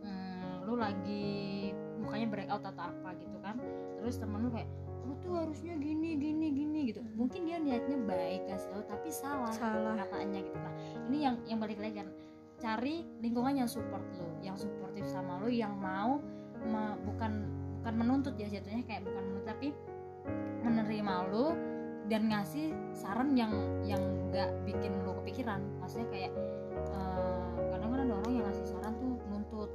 hmm, 0.00 0.64
lu 0.64 0.78
lagi 0.78 1.70
mukanya 1.98 2.26
breakout 2.30 2.62
atau 2.62 2.82
apa 2.86 3.10
gitu 3.18 3.36
kan. 3.42 3.58
Terus 3.98 4.18
temen 4.18 4.38
lu 4.42 4.50
kayak 4.50 4.70
lu 5.02 5.18
tuh 5.18 5.34
harusnya 5.34 5.74
gini 5.76 6.14
gini 6.14 6.46
gini 6.54 6.80
gitu. 6.94 7.02
Mungkin 7.18 7.42
dia 7.42 7.58
niatnya 7.58 7.98
baik 8.06 8.46
kasih 8.46 8.70
tau 8.70 8.82
tapi 8.86 9.10
salah 9.10 9.50
salah. 9.50 9.98
kataannya 9.98 10.40
gitu. 10.46 10.58
Nah 10.58 10.74
ini 11.10 11.18
yang 11.26 11.34
yang 11.46 11.58
balik 11.58 11.82
lagi 11.82 12.06
kan. 12.06 12.08
Cari 12.62 13.02
lingkungan 13.18 13.58
yang 13.58 13.66
support 13.66 14.06
lo 14.14 14.38
yang 14.38 14.54
suportif 14.54 15.02
sama 15.10 15.42
lo 15.42 15.50
yang 15.50 15.74
mau 15.74 16.22
me- 16.62 16.94
bukan 17.02 17.50
bukan 17.82 17.94
menuntut 17.98 18.38
ya 18.38 18.46
jatuhnya 18.46 18.86
kayak 18.86 19.02
bukan 19.02 19.22
menuntut 19.26 19.46
tapi 19.50 19.68
menerima 20.62 21.14
lo 21.34 21.58
dan 22.12 22.28
ngasih 22.28 22.76
saran 22.92 23.32
yang 23.32 23.48
yang 23.88 24.04
nggak 24.28 24.52
bikin 24.68 24.92
lo 25.08 25.16
kepikiran. 25.24 25.64
Maksudnya 25.80 26.08
kayak 26.12 26.32
eh, 26.92 27.48
kadang 27.72 27.88
kan 27.88 28.00
ada 28.04 28.14
orang 28.20 28.32
yang 28.36 28.44
ngasih 28.52 28.66
saran 28.68 28.92
tuh 29.00 29.16
nuntut 29.32 29.70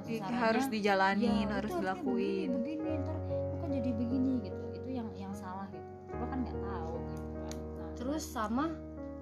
ngasih 0.00 0.16
sarannya, 0.24 0.40
harus 0.40 0.64
dijalanin 0.72 1.44
"Ya, 1.44 1.60
harus 1.60 1.72
dilakuin 1.76 2.48
begini, 2.56 2.80
begini 2.80 2.90
ntar 3.04 3.16
lo 3.28 3.54
kan 3.60 3.68
jadi 3.76 3.90
begini 3.92 4.32
gitu. 4.40 4.62
Itu 4.72 4.88
yang 4.88 5.08
yang 5.20 5.32
salah 5.36 5.68
gitu. 5.68 5.88
Lo 6.16 6.24
kan 6.32 6.38
nggak 6.48 6.56
tahu 6.64 6.94
gitu 7.12 7.24
kan. 7.28 7.56
Nah, 7.76 7.90
Terus 7.92 8.24
sama 8.24 8.72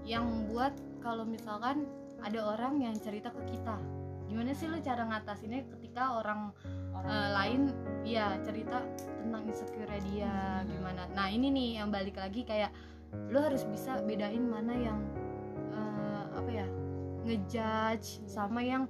yang 0.07 0.47
buat 0.47 0.79
kalau 1.03 1.27
misalkan 1.27 1.91
ada 2.23 2.39
orang 2.55 2.79
yang 2.79 2.95
cerita 3.03 3.35
ke 3.35 3.43
kita. 3.51 3.83
Gimana 4.31 4.55
sih 4.55 4.71
lu 4.71 4.79
cara 4.79 5.03
ngatasinnya 5.11 5.67
ketika 5.75 6.23
orang 6.23 6.55
orang 6.95 7.11
eh, 7.11 7.31
lain 7.35 7.61
ya 8.05 8.39
cerita 8.45 8.79
tentang 9.21 9.43
insecure 9.49 9.91
dia 10.13 10.63
Hmm. 10.63 10.69
gimana. 10.69 11.03
Nah 11.13 11.29
ini 11.29 11.49
nih 11.51 11.69
yang 11.83 11.89
balik 11.91 12.17
lagi 12.17 12.45
kayak 12.45 12.71
lo 13.31 13.41
harus 13.43 13.63
bisa 13.65 14.01
bedain 14.03 14.45
mana 14.45 14.75
yang 14.75 14.99
eh, 15.73 16.23
apa 16.35 16.51
ya 16.51 16.67
ngejudge 17.25 18.21
sama 18.29 18.61
yang 18.61 18.85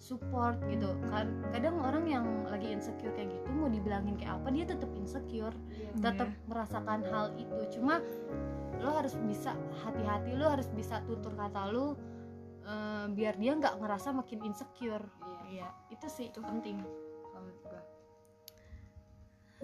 support 0.00 0.56
gitu. 0.68 0.96
Kan 1.08 1.44
kadang 1.52 1.80
orang 1.80 2.04
yang 2.08 2.26
lagi 2.48 2.72
insecure 2.72 3.12
kayak 3.16 3.32
gitu 3.32 3.48
mau 3.52 3.68
dibilangin 3.68 4.16
kayak 4.16 4.36
apa 4.40 4.48
dia 4.52 4.64
tetap 4.68 4.90
insecure 4.96 5.54
tetap 6.00 6.28
merasakan 6.48 7.00
hal 7.08 7.32
itu. 7.36 7.78
Cuma 7.78 8.00
lo 8.80 8.90
harus 9.00 9.16
bisa 9.24 9.56
hati-hati 9.80 10.36
lo 10.36 10.50
harus 10.52 10.68
bisa 10.72 11.00
tutur 11.08 11.32
kata 11.36 11.72
lo 11.72 11.96
eh, 12.64 13.06
biar 13.12 13.36
dia 13.36 13.52
nggak 13.56 13.80
ngerasa 13.80 14.12
makin 14.16 14.40
insecure. 14.44 15.04
Iya. 15.20 15.40
iya 15.64 15.68
itu 15.92 16.06
sih 16.08 16.28
penting. 16.32 16.80
kalau 16.80 17.03
menurut 17.44 17.60
gua. 17.60 17.82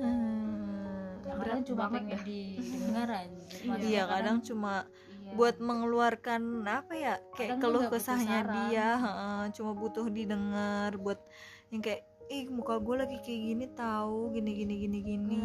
Hmm, 0.00 1.20
kadang 1.24 1.40
berat 1.40 1.60
cuma 1.68 1.80
banget 1.88 2.00
pengen 2.00 2.12
ya. 2.12 2.20
didengar 2.24 3.08
aja 3.12 3.40
iya 3.80 4.02
kadang 4.08 4.38
cuma 4.40 4.74
iya. 4.88 5.32
buat 5.36 5.56
mengeluarkan 5.60 6.42
apa 6.64 6.92
ya 6.96 7.14
kayak 7.36 7.48
Kadang 7.56 7.60
keluh 7.60 7.84
juga 7.84 7.92
kesahnya 7.96 8.38
dia 8.48 8.88
heeh, 8.96 9.40
cuma 9.56 9.70
butuh 9.76 10.06
didengar 10.08 10.96
buat 10.96 11.20
yang 11.68 11.82
kayak 11.84 12.02
ih 12.30 12.46
muka 12.46 12.78
gue 12.78 12.94
lagi 12.94 13.18
kayak 13.26 13.40
gini 13.42 13.66
tahu 13.74 14.30
gini 14.30 14.50
gini 14.54 14.74
gini 14.86 14.98
gini. 15.02 15.44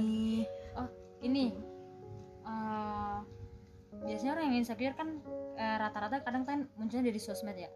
Ini 1.26 1.46
eh, 2.46 3.18
biasanya 4.06 4.32
orang 4.38 4.46
yang 4.54 4.58
insecure 4.62 4.94
kan 4.94 5.18
eh, 5.58 5.76
rata-rata 5.82 6.22
kadang 6.22 6.46
kan 6.46 6.70
munculnya 6.78 7.10
dari 7.10 7.18
sosmed 7.18 7.58
ya. 7.58 7.70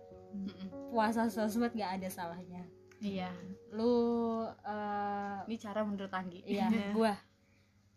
Puasa 0.94 1.26
sosmed 1.26 1.74
gak 1.74 1.98
ada 1.98 2.08
salahnya. 2.14 2.70
Iya 3.02 3.34
lu 3.72 3.96
eh, 4.46 5.38
ini 5.46 5.56
cara 5.58 5.82
menurut 5.82 6.10
Anggi. 6.10 6.40
iya 6.44 6.68
gua. 6.98 7.14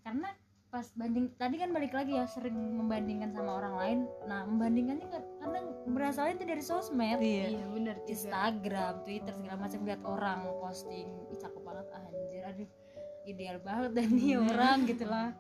Karena 0.02 0.28
pas 0.66 0.88
banding 0.96 1.28
tadi 1.37 1.61
kan 1.61 1.68
balik 1.68 1.92
lagi 1.92 2.16
ya 2.16 2.24
sering 2.24 2.56
membandingkan 2.56 3.28
sama 3.30 3.61
orang 3.61 3.74
lain. 3.76 3.98
Nah 4.24 4.48
membandingkannya 4.48 5.04
nggak- 5.04 5.30
karena 5.38 5.58
berasalnya 5.87 6.35
itu 6.35 6.46
dari 6.48 6.62
sosmed. 6.62 7.18
Iya. 7.20 7.44
iya 7.52 7.64
bener 7.68 7.96
juga. 8.00 8.08
Instagram, 8.08 8.92
Twitter 9.04 9.32
segala 9.37 9.56
macam 9.58 9.80
lihat 9.85 10.02
orang 10.02 10.38
posting, 10.58 11.08
ih 11.28 11.37
cakep 11.37 11.61
banget 11.61 11.87
anjir, 11.92 12.42
aduh 12.42 12.70
ideal 13.22 13.58
banget 13.61 13.90
dan 13.92 14.08
nih 14.11 14.35
orang 14.48 14.78
gitu 14.85 15.04
lah. 15.04 15.37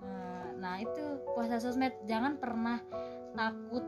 Eh, 0.00 0.48
Nah 0.56 0.80
itu 0.80 1.04
puasa 1.30 1.60
sosmed 1.60 1.92
jangan 2.04 2.40
pernah 2.40 2.80
takut 3.34 3.84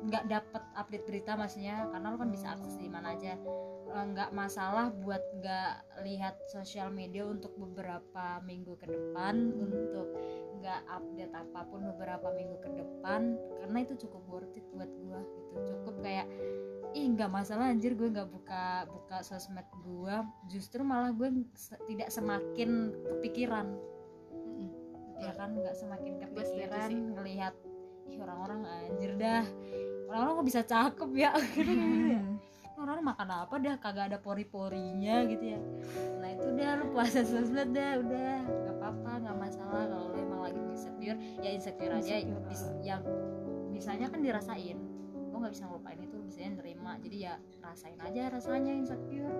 nggak 0.00 0.24
dapet 0.32 0.62
update 0.76 1.04
berita 1.04 1.36
maksudnya 1.36 1.84
karena 1.92 2.06
lo 2.12 2.16
kan 2.16 2.30
bisa 2.32 2.56
akses 2.56 2.80
di 2.80 2.88
mana 2.88 3.12
aja. 3.16 3.36
Eh, 3.90 4.04
nggak 4.14 4.30
masalah 4.30 4.94
buat 5.02 5.20
nggak 5.42 6.02
lihat 6.06 6.38
sosial 6.46 6.94
media 6.94 7.26
untuk 7.26 7.50
beberapa 7.58 8.38
minggu 8.46 8.78
ke 8.78 8.86
depan 8.86 9.50
untuk 9.58 10.14
nggak 10.62 10.80
update 10.86 11.34
apa 11.34 11.60
pun 11.66 11.84
beberapa 11.94 12.30
minggu 12.30 12.56
ke 12.62 12.70
depan 12.70 13.34
karena 13.58 13.78
itu 13.82 14.06
cukup 14.06 14.22
worth 14.30 14.54
it 14.54 14.64
buat 14.70 14.88
gua 15.02 15.20
gitu. 15.20 15.54
Cukup 15.74 15.94
kayak 16.06 16.26
ih 16.90 17.06
nggak 17.06 17.30
masalah 17.30 17.70
anjir 17.70 17.94
gue 17.94 18.10
nggak 18.10 18.30
buka 18.30 18.82
buka 18.90 19.22
sosmed 19.22 19.66
gue 19.86 20.16
justru 20.50 20.82
malah 20.82 21.14
gue 21.14 21.46
se- 21.54 21.78
tidak 21.86 22.10
semakin 22.10 22.90
kepikiran. 23.06 23.78
Mm-mm. 24.34 24.70
ya 25.22 25.30
kan 25.38 25.54
nggak 25.54 25.76
semakin 25.78 26.18
kepikiran 26.18 26.90
sih. 26.90 26.98
ngelihat 26.98 27.54
ih 28.10 28.18
orang-orang 28.18 28.66
anjir 28.66 29.14
dah. 29.14 29.46
Orang-orang 30.10 30.42
kok 30.42 30.48
bisa 30.50 30.62
cakep 30.66 31.10
ya? 31.14 31.30
Orang 32.80 33.04
makan 33.04 33.28
apa 33.28 33.54
dah? 33.60 33.76
Kagak 33.76 34.08
ada 34.08 34.18
pori-porinya 34.18 35.28
gitu 35.28 35.52
ya. 35.52 35.60
Nah 36.16 36.32
itu 36.32 36.48
udah 36.48 36.68
lu 36.80 36.84
puasa 36.96 37.20
sosmed 37.22 37.76
dah 37.76 38.00
udah. 38.00 38.34
Nggak 38.40 38.74
apa-apa 38.80 39.10
nggak 39.20 39.36
masalah 39.36 39.84
kalau 39.84 40.08
lu 40.10 40.16
emang 40.16 40.40
lagi 40.48 40.60
insecure. 40.64 41.18
Ya 41.44 41.50
insecure 41.52 41.92
aja 41.92 42.14
Insecure. 42.24 42.80
Yang 42.80 43.02
bisanya 43.76 44.06
kan 44.08 44.24
dirasain. 44.24 44.80
Lu 45.28 45.36
nggak 45.38 45.52
bisa 45.52 45.68
ngelupain 45.68 46.00
itu 46.00 46.16
bisanya 46.24 46.50
nerima. 46.64 46.96
Jadi 47.04 47.16
ya 47.20 47.36
rasain 47.60 48.00
aja 48.00 48.22
rasanya 48.32 48.72
insecure. 48.72 49.36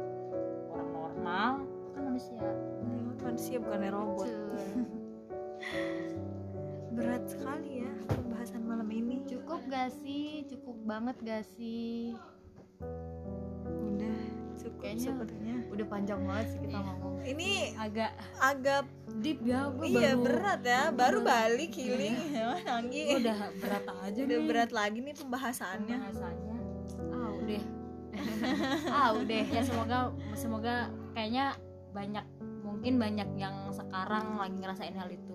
Orang 0.69 0.91
normal 0.93 1.53
kan 1.97 2.03
manusia. 2.07 2.45
Manusia 3.25 3.57
bukannya 3.57 3.89
robot. 3.89 4.29
Berat 6.95 7.25
sekali 7.25 7.89
ya 7.89 7.93
pembahasan 8.41 8.65
malam 8.65 8.89
ini. 8.89 9.21
Cukup 9.29 9.61
gak 9.69 9.93
sih? 10.01 10.49
Cukup 10.49 10.73
banget 10.89 11.13
gak 11.21 11.45
sih? 11.45 12.17
Udah 13.85 14.17
cukup 14.57 14.81
Kayaknya- 14.81 15.05
sepertinya 15.05 15.57
udah 15.69 15.87
panjang 15.87 16.21
banget 16.25 16.47
sih 16.49 16.59
kita 16.59 16.73
Iya. 16.73 16.81
ngomong. 16.89 17.15
Ini 17.21 17.51
agak 17.77 18.11
agak 18.41 18.83
deep 19.21 19.45
ya 19.45 19.69
iya 19.85 20.17
baru 20.17 20.25
berat 20.25 20.61
ya. 20.65 20.83
baru 20.89 21.19
balik 21.21 21.73
healing. 21.77 22.17
Ya 22.33 22.49
Anggi 22.71 23.01
Gua 23.05 23.19
udah 23.21 23.37
berat 23.61 23.85
aja 23.85 24.19
udah 24.19 24.39
nih. 24.39 24.47
berat 24.49 24.71
lagi 24.73 24.99
nih 25.05 25.15
pembahasannya. 25.15 25.97
Bahasannya 26.01 26.57
ah 27.13 27.29
udah. 27.37 27.63
Ah 28.97 29.09
udah. 29.13 29.43
Ya 29.47 29.61
semoga 29.63 29.99
semoga 30.33 30.75
kayaknya 31.13 31.61
banyak 31.93 32.25
mungkin 32.65 32.97
banyak 32.97 33.29
yang 33.37 33.69
sekarang 33.69 34.33
lagi 34.35 34.57
ngerasain 34.57 34.97
hal 34.97 35.13
itu. 35.13 35.21
Iya. 35.21 35.30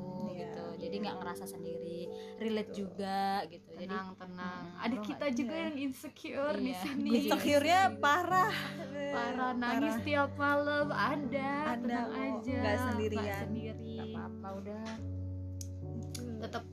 Jadi 0.86 0.96
nggak 1.02 1.16
ngerasa 1.18 1.46
sendiri 1.46 2.06
relate 2.38 2.72
juga 2.72 3.42
gitu. 3.48 3.74
Jadi 3.74 3.90
tenang 3.90 4.10
tenang. 4.16 4.64
Hmm, 4.70 4.84
ada 4.86 4.96
kita 5.02 5.26
juga 5.32 5.54
iya. 5.54 5.64
yang 5.66 5.76
insecure 5.82 6.56
di 6.56 6.70
Iya. 6.70 6.80
sini. 6.80 7.10
Gua 7.10 7.18
insecure-nya 7.18 7.82
parah. 7.98 8.54
Parah 9.12 9.52
nangis 9.52 9.96
tiap 10.02 10.32
malam. 10.36 10.88
Ada, 10.88 11.52
Ada 11.66 11.82
tenang 11.82 12.08
kok, 12.08 12.22
aja. 12.22 12.56
Nggak 12.56 12.78
sendirian. 12.80 13.24
nggak 13.24 13.40
sendiri 13.42 13.94
apa-apa 14.00 14.48
udah. 14.56 14.86
Tetap 16.40 16.64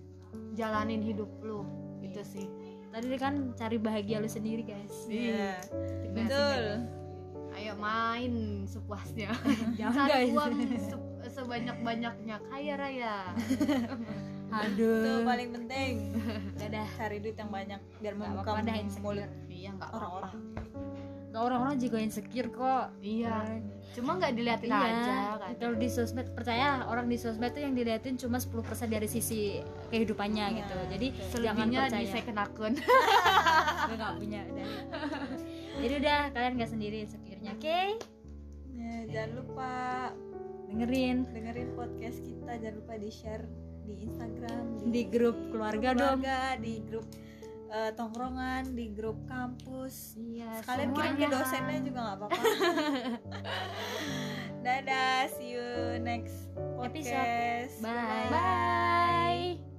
jalanin 0.53 1.01
hidup 1.01 1.31
lu. 1.41 1.65
Itu 2.01 2.21
sih. 2.23 2.47
Tadi 2.93 3.17
kan 3.17 3.57
cari 3.57 3.81
bahagia 3.81 4.21
lu 4.21 4.29
sendiri 4.29 4.63
guys. 4.63 5.09
Iya. 5.09 5.57
Benar. 6.13 6.29
betul. 6.29 6.63
Ayo 7.53 7.73
main 7.77 8.33
sepuasnya. 8.65 9.33
Jangan 9.81 10.09
cari 10.09 10.29
guys. 10.29 10.33
uang 10.33 10.53
se- 10.77 11.12
sebanyak-banyaknya. 11.33 12.37
Kaya 12.45 12.75
raya. 12.77 13.15
Itu 14.53 14.85
aduh 14.85 15.25
paling 15.25 15.49
penting. 15.51 15.93
Dadah 16.55 16.85
cari 16.95 17.17
duit 17.19 17.35
yang 17.35 17.49
banyak 17.49 17.81
biar 17.99 18.13
Nggak 18.13 18.29
membuka 18.45 18.51
insecure. 18.77 19.01
mulut 19.01 19.31
iya 19.49 19.71
nggak 19.73 19.89
apa-apa. 19.89 19.97
orang-orang. 19.97 20.35
Nggak 21.33 21.43
orang-orang 21.43 21.77
juga 21.81 21.97
insecure 21.99 22.49
kok. 22.53 22.87
Iya. 23.01 23.37
Cuma 23.93 24.11
nggak 24.15 24.33
diliatin 24.33 24.69
iya 24.69 24.85
aja 24.85 25.17
kan 25.41 25.53
kalau 25.57 25.77
di 25.81 25.89
sosmed. 25.89 26.29
Percaya 26.37 26.85
orang 26.85 27.09
di 27.09 27.17
sosmed 27.17 27.49
tuh 27.51 27.65
yang 27.65 27.73
diliatin 27.73 28.21
cuma 28.21 28.37
10% 28.37 28.53
dari 28.87 29.09
sisi 29.09 29.57
kehidupannya 29.89 30.45
Iya, 30.47 30.59
gitu. 30.61 30.77
Jadi 30.91 31.07
jangan 31.09 31.31
selebihnya 31.33 31.81
di 31.81 31.89
percaya. 31.89 32.13
second 32.13 32.39
akun 32.39 32.73
gue 33.83 33.97
gak 33.99 34.13
punya 34.15 34.41
udah. 34.47 34.69
Jadi 35.81 35.93
udah 35.97 36.19
kalian 36.31 36.53
gak 36.55 36.71
sendiri 36.71 36.97
insecure-nya 37.01 37.57
oke? 37.57 37.81
Ya, 38.71 38.95
jangan 39.09 39.31
lupa 39.35 39.73
dengerin. 40.73 41.17
Dengerin 41.31 41.69
podcast 41.77 42.19
kita 42.25 42.53
jangan 42.57 42.75
lupa 42.81 42.95
di 42.97 43.11
share 43.13 43.45
di 43.83 43.95
Instagram 44.09 44.65
Di 44.89 45.03
grup 45.11 45.37
keluarga 45.53 45.93
dong. 45.93 46.25
keluarga, 46.25 46.57
di 46.57 46.75
grup 46.87 47.07
eh, 47.69 47.91
tongkrongan 47.93 48.73
di 48.73 48.87
grup 48.97 49.19
kampus. 49.29 50.17
Iya 50.17 50.65
kalian 50.65 50.91
kirim 50.97 51.15
ke 51.21 51.27
dosennya 51.29 51.79
juga 51.85 51.99
nggak 52.01 52.17
apa-apa. 52.17 52.43
Dadah 54.65 55.29
see 55.37 55.59
you 55.59 55.69
next 56.01 56.49
podcast. 56.79 57.77
Bye. 57.83 58.31
Bye 58.33 59.72